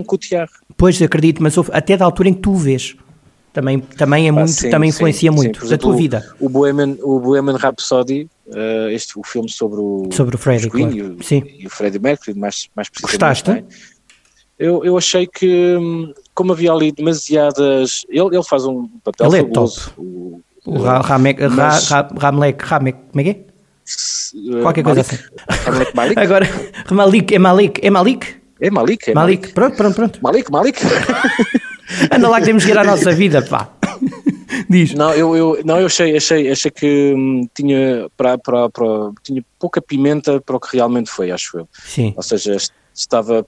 pois 0.76 1.00
acredito, 1.00 1.42
mas 1.42 1.56
houve- 1.56 1.70
até 1.72 1.96
da 1.96 2.04
altura 2.04 2.28
em 2.28 2.34
que 2.34 2.40
tu 2.40 2.52
o 2.52 2.56
vês. 2.56 2.94
Também, 3.54 3.78
também 3.80 4.28
é 4.28 4.30
muito, 4.30 4.50
sim, 4.50 4.68
também 4.68 4.90
sim, 4.90 4.96
influencia 4.98 5.30
sim. 5.30 5.34
muito 5.36 5.60
Por 5.60 5.68
da 5.70 5.78
tua 5.78 5.88
exemplo, 5.92 5.96
vida. 5.96 6.34
O 6.38 6.46
Bohemian, 6.50 6.94
o 7.02 7.18
Bohemian 7.18 7.56
Rhapsody, 7.56 8.28
uh, 8.48 8.90
este, 8.90 9.18
o 9.18 9.22
filme 9.24 9.48
sobre 9.48 9.80
o, 9.80 10.10
Sobre 10.12 10.36
o 10.36 10.38
Freddie, 10.38 10.68
claro. 10.68 10.94
e, 10.94 11.00
o, 11.00 11.22
Sim. 11.22 11.42
e 11.58 11.66
o 11.66 11.70
Freddie 11.70 11.98
Mercury, 11.98 12.38
mais, 12.38 12.68
mais 12.76 12.90
precisamente. 12.90 13.18
Gostaste? 13.46 13.64
É? 14.58 14.66
Eu, 14.66 14.84
eu 14.84 14.96
achei 14.96 15.26
que, 15.26 15.76
hum, 15.76 16.12
como 16.34 16.52
havia 16.52 16.72
ali 16.72 16.90
demasiadas. 16.92 18.04
Ele, 18.08 18.34
ele 18.36 18.42
faz 18.44 18.64
um 18.64 18.88
papel 19.04 19.26
Ele 19.28 19.36
é 19.36 19.40
fabuloso. 19.42 19.92
O, 19.98 20.40
O 20.64 20.78
Ra- 20.78 21.00
Ramek, 21.00 21.40
Ra- 21.42 21.48
mas- 21.50 21.88
Ra- 21.88 22.08
Ramlek, 22.18 22.64
Ramek, 22.64 22.98
como 23.12 23.20
é 23.20 23.24
que 23.24 23.30
é? 23.30 23.46
uh, 24.58 24.62
Qualquer 24.62 24.82
coisa 24.82 25.02
Malik? 25.02 25.24
assim. 25.48 25.70
Malik, 25.70 25.94
Malik? 25.96 26.18
Agora, 26.20 26.46
Malik, 26.90 27.34
é 27.34 27.38
Malik, 27.38 27.80
é 27.86 27.90
Malik? 27.90 28.26
É 28.60 28.70
Malik, 28.70 29.10
é 29.10 29.14
Malik, 29.14 29.52
pronto, 29.52 29.76
pronto, 29.76 29.94
pronto. 29.94 30.18
Malik, 30.22 30.50
Malik. 30.50 30.80
Anda 32.10 32.28
lá 32.28 32.40
que 32.40 32.46
temos 32.46 32.64
que 32.64 32.70
ir 32.70 32.78
à 32.78 32.84
nossa 32.84 33.12
vida, 33.12 33.42
pá. 33.42 33.70
Diz. 34.68 34.94
Não, 34.94 35.12
eu, 35.12 35.36
eu, 35.36 35.60
não, 35.64 35.78
eu 35.78 35.86
achei, 35.86 36.16
achei, 36.16 36.50
achei 36.50 36.70
que 36.70 37.14
hum, 37.16 37.46
tinha, 37.54 38.08
para, 38.16 38.36
para, 38.38 38.68
para, 38.70 38.86
tinha 39.22 39.44
pouca 39.58 39.80
pimenta 39.82 40.40
para 40.40 40.56
o 40.56 40.60
que 40.60 40.74
realmente 40.76 41.10
foi, 41.10 41.30
acho 41.30 41.58
eu. 41.58 41.68
Sim. 41.84 42.12
Ou 42.16 42.22
seja, 42.22 42.56
estava, 42.94 43.46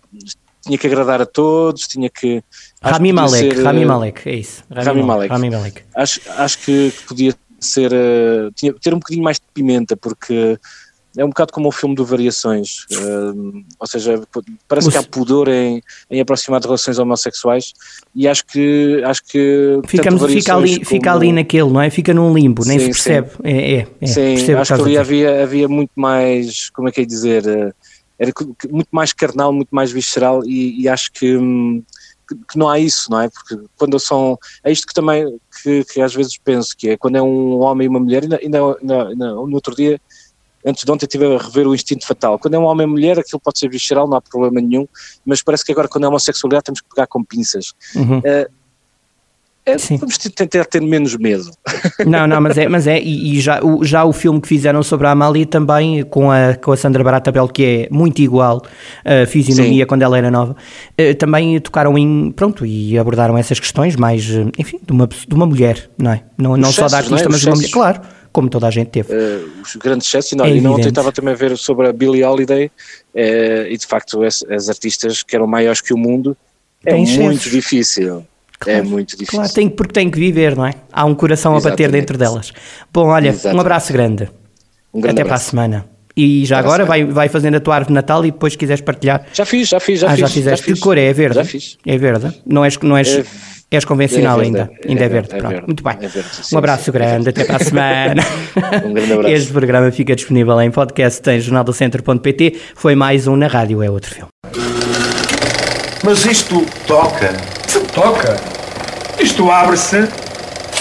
tinha 0.69 0.79
que 0.79 0.87
agradar 0.87 1.21
a 1.23 1.27
todos, 1.27 1.89
tinha 1.89 2.11
que. 2.11 2.43
Rami 2.83 3.13
Malek, 3.13 3.57
ser, 3.57 3.65
Rami 3.65 3.83
eh, 3.83 3.87
Malek, 3.87 4.29
é 4.29 4.35
isso. 4.37 4.63
Rami 4.71 5.03
Malek. 5.03 5.33
Rami 5.33 5.51
Malek. 5.51 5.83
Acho, 5.97 6.21
acho 6.37 6.59
que 6.59 6.93
podia 7.09 7.35
ser. 7.59 7.91
eh, 7.93 8.51
tinha, 8.55 8.73
ter 8.75 8.93
um 8.95 8.99
bocadinho 8.99 9.25
mais 9.25 9.39
de 9.39 9.45
pimenta, 9.53 9.97
porque 9.97 10.59
é 11.17 11.25
um 11.25 11.29
bocado 11.31 11.53
como 11.53 11.69
o 11.69 11.73
filme 11.73 11.95
do 11.97 12.05
Variações. 12.05 12.85
eh, 12.93 12.97
ou 13.81 13.87
seja, 13.87 14.23
parece 14.69 14.91
que 14.91 14.97
há 14.99 15.03
pudor 15.03 15.49
em, 15.49 15.83
em 16.11 16.21
aproximar 16.21 16.61
de 16.61 16.67
relações 16.67 16.99
homossexuais 16.99 17.73
e 18.15 18.29
acho 18.29 18.45
que. 18.47 19.03
Acho 19.05 19.25
que 19.25 19.81
Ficamos, 19.87 20.21
fica, 20.27 20.53
ali, 20.55 20.69
Variações 20.69 20.89
fica 20.89 21.11
como- 21.11 21.23
ali 21.23 21.33
naquele, 21.33 21.71
não 21.71 21.81
é? 21.81 21.89
Fica 21.91 22.13
num 22.15 22.33
limbo, 22.33 22.63
nem 22.67 22.79
Sim, 22.79 22.85
se 22.85 22.91
percebe. 22.93 23.31
É, 23.43 23.73
é, 23.81 23.87
é, 24.03 24.07
Sim, 24.07 24.53
acho 24.53 24.75
que 24.75 24.81
ali 24.83 24.99
havia, 24.99 25.43
havia 25.43 25.67
muito 25.67 25.91
mais, 25.97 26.69
como 26.71 26.89
é 26.89 26.93
que 26.93 27.01
é 27.01 27.05
dizer, 27.05 27.45
eh, 27.49 27.73
era 28.19 28.33
muito 28.71 28.89
mais 28.91 29.13
carnal, 29.13 29.53
muito 29.53 29.71
mais 29.71 29.91
visceral 29.93 30.45
e, 30.45 30.81
e 30.83 30.89
acho 30.89 31.13
que, 31.13 31.37
hum, 31.37 31.83
que, 32.29 32.35
que 32.35 32.59
não 32.59 32.69
há 32.69 32.79
isso, 32.79 33.11
não 33.11 33.21
é? 33.21 33.29
Porque 33.29 33.57
quando 33.77 33.99
são, 33.99 34.39
é 34.65 34.73
isto 34.73 34.87
que 34.87 34.95
também, 34.95 35.39
que, 35.63 35.85
que 35.85 36.01
às 36.01 36.15
vezes 36.15 36.37
penso, 36.39 36.77
que 36.77 36.91
é 36.91 36.97
quando 36.97 37.17
é 37.17 37.23
um 37.23 37.61
homem 37.61 37.87
e 37.87 37.89
uma 37.89 38.01
mulher, 38.01 38.23
ainda, 38.25 38.39
ainda- 38.43 39.09
ainda- 39.09 39.35
no 39.35 39.55
outro 39.55 39.75
dia 39.75 40.01
antes 40.67 40.85
de 40.85 40.91
ontem 40.91 41.07
estive 41.07 41.25
a 41.25 41.39
rever 41.39 41.67
o 41.67 41.75
Instinto 41.75 42.07
Fatal. 42.07 42.39
Quando 42.39 42.55
é 42.55 42.59
um 42.59 42.65
homem 42.65 42.87
e 42.87 42.91
mulher, 42.91 43.19
aquilo 43.19 43.41
pode 43.41 43.59
ser 43.59 43.69
visceral, 43.71 44.09
não 44.09 44.17
há 44.17 44.21
problema 44.21 44.61
nenhum, 44.61 44.87
mas 45.25 45.43
parece 45.43 45.65
que 45.65 45.73
agora 45.73 45.89
quando 45.89 46.05
é 46.05 46.09
homossexualidade 46.09 46.65
temos 46.65 46.81
que 46.81 46.89
pegar 46.89 47.07
com 47.07 47.23
pinças. 47.25 47.73
Uhum. 47.95 48.19
Uh, 48.19 48.58
é, 49.69 49.97
vamos 49.97 50.19
tentar 50.19 50.65
ter 50.65 50.81
menos 50.81 51.17
medo. 51.17 51.51
Não, 52.07 52.27
não, 52.27 52.41
mas 52.41 52.57
é, 52.57 52.69
mas 52.69 52.87
é 52.87 53.01
e, 53.01 53.37
e, 53.37 53.41
já, 53.41 53.63
o, 53.63 53.85
já 53.85 54.05
o 54.05 54.13
filme 54.13 54.41
que 54.41 54.49
fizeram 54.49 54.83
sobre 54.83 55.07
a 55.07 55.11
Amália 55.11 55.45
também, 55.45 56.05
com 56.05 56.31
a, 56.31 56.55
com 56.55 56.73
a 56.73 56.77
Sandra 56.77 57.03
Baratabel, 57.03 57.49
que 57.49 57.65
é 57.65 57.89
muito 57.91 58.21
igual 58.23 58.63
a 59.05 59.27
fisionomia 59.27 59.83
Sim. 59.83 59.87
quando 59.87 60.03
ela 60.03 60.17
era 60.17 60.31
nova, 60.31 60.57
eh, 60.97 61.15
também 61.15 61.59
tocaram 61.61 61.99
em, 61.99 62.31
pronto, 62.31 62.65
e 62.65 62.97
abordaram 62.99 63.37
essas 63.37 63.59
questões 63.59 63.97
mais, 63.97 64.31
eh, 64.31 64.47
enfim, 64.59 64.79
de 64.85 64.93
uma, 64.93 65.07
de 65.07 65.35
uma 65.35 65.47
mulher, 65.47 65.91
não 65.99 66.13
é? 66.13 66.23
Não, 66.37 66.57
não 66.57 66.73
só 66.73 66.87
da 66.87 66.99
artista, 66.99 67.27
é? 67.27 67.29
mas 67.29 67.41
de 67.41 67.49
uma 67.49 67.57
mulher, 67.57 67.71
claro, 67.71 68.01
como 68.33 68.49
toda 68.49 68.69
a 68.69 68.71
gente 68.71 68.89
teve. 68.89 69.13
Uh, 69.13 69.51
os 69.63 69.77
grandes 69.77 70.07
excessos, 70.07 70.33
e 70.33 70.37
não, 70.37 70.45
é 70.45 70.51
e 70.57 70.61
não 70.61 70.75
ontem 70.75 70.89
estava 70.89 71.13
também 71.13 71.35
a 71.35 71.37
ver 71.37 71.57
sobre 71.59 71.89
a 71.89 71.93
Billie 71.93 72.25
Holiday, 72.25 72.71
e 73.15 73.77
de 73.77 73.87
facto 73.87 74.23
as, 74.23 74.45
as 74.49 74.69
artistas 74.69 75.23
que 75.23 75.35
eram 75.35 75.47
maiores 75.47 75.81
que 75.81 75.93
o 75.93 75.99
mundo, 75.99 76.37
é 76.85 76.93
Tem 76.93 77.05
muito 77.05 77.41
chefes. 77.41 77.53
difícil. 77.53 78.27
É 78.61 78.65
claro, 78.65 78.79
é 78.79 78.83
muito 78.83 79.11
difícil. 79.17 79.39
Claro, 79.39 79.53
tem, 79.53 79.69
porque 79.69 79.93
tem 79.93 80.11
que 80.11 80.19
viver, 80.19 80.57
não 80.57 80.67
é? 80.67 80.75
Há 80.93 81.05
um 81.05 81.15
coração 81.15 81.57
Exatamente. 81.57 81.83
a 81.83 81.87
bater 81.87 82.01
dentro 82.01 82.19
delas. 82.19 82.53
Bom, 82.93 83.07
olha, 83.07 83.29
Exatamente. 83.29 83.57
um 83.57 83.61
abraço 83.61 83.93
grande. 83.93 84.29
Um 84.93 85.01
grande 85.01 85.21
Até 85.21 85.29
abraço. 85.29 85.55
para 85.55 85.63
a 85.63 85.67
semana. 85.67 85.99
E 86.17 86.45
já 86.45 86.59
agora 86.59 86.85
vai, 86.85 87.05
vai 87.05 87.29
fazendo 87.29 87.55
a 87.55 87.61
tua 87.61 87.77
árvore 87.77 87.91
de 87.91 87.95
Natal 87.95 88.27
e 88.27 88.33
depois 88.33 88.57
quiseres 88.57 88.81
partilhar. 88.81 89.25
Já 89.33 89.47
fiz, 89.47 89.69
já 89.69 89.79
fiz, 89.79 90.01
já 90.01 90.09
ah, 90.09 90.11
fiz. 90.11 90.21
Já 90.21 90.29
fizeste. 90.29 90.61
Já 90.61 90.65
fiz. 90.65 90.75
Que 90.75 90.81
cor 90.81 90.99
é? 90.99 91.05
É 91.05 91.13
verde? 91.13 91.37
Já 91.37 91.45
fiz. 91.45 91.79
É 91.87 91.97
verde? 91.97 92.35
Não 92.45 92.65
és, 92.65 92.77
não 92.79 92.97
és, 92.97 93.19
é, 93.19 93.25
és 93.71 93.85
convencional 93.85 94.41
é 94.41 94.45
ainda? 94.45 94.71
É, 94.83 94.89
ainda 94.89 95.05
é 95.05 95.09
verde. 95.09 95.37
É 95.37 95.41
verde. 95.41 95.67
Muito 95.67 95.85
bem. 95.85 95.93
É 96.01 96.09
verde, 96.09 96.29
sim, 96.43 96.57
um 96.57 96.59
abraço 96.59 96.85
sim, 96.87 96.91
grande, 96.91 97.29
até 97.29 97.45
para 97.45 97.57
a 97.57 97.61
semana. 97.61 98.23
um 98.85 98.93
grande 98.93 99.13
abraço. 99.13 99.35
Este 99.35 99.53
programa 99.53 99.93
fica 99.93 100.17
disponível 100.17 100.61
em 100.61 100.73
podcast 100.73 101.31
em 101.31 101.41
jornaldocentro.pt. 101.41 102.61
Foi 102.75 102.97
mais 102.97 103.29
um 103.29 103.37
Na 103.37 103.47
Rádio 103.47 103.81
é 103.81 103.89
Outro 103.89 104.13
Filme. 104.13 104.31
Mas 106.03 106.27
isto 106.27 106.67
toca. 106.85 107.58
Toca. 107.99 108.37
Isto 109.19 109.51
abre-se, 109.51 110.09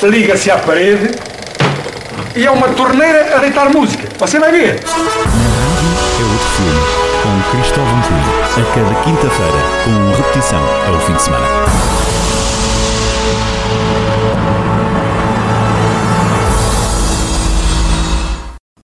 liga-se 0.03 0.51
à 0.51 0.57
parede 0.59 1.17
e 2.35 2.45
é 2.45 2.51
uma 2.51 2.67
torneira 2.67 3.35
a 3.35 3.39
deitar 3.39 3.71
música. 3.71 4.07
Você 4.19 4.37
vai 4.37 4.51
ver. 4.51 4.79
Na 4.85 4.93
rádio 4.93 5.89
é 6.19 6.23
outro 6.23 6.47
filme, 6.57 6.79
com 7.23 7.57
Cristóvão 7.57 8.01
Cunha, 8.03 8.67
a 8.67 8.75
cada 8.75 8.95
quinta-feira, 9.03 9.63
com 9.83 10.15
repetição 10.15 10.61
ao 10.87 10.99
fim 11.01 11.13
de 11.13 11.21
semana. 11.23 11.86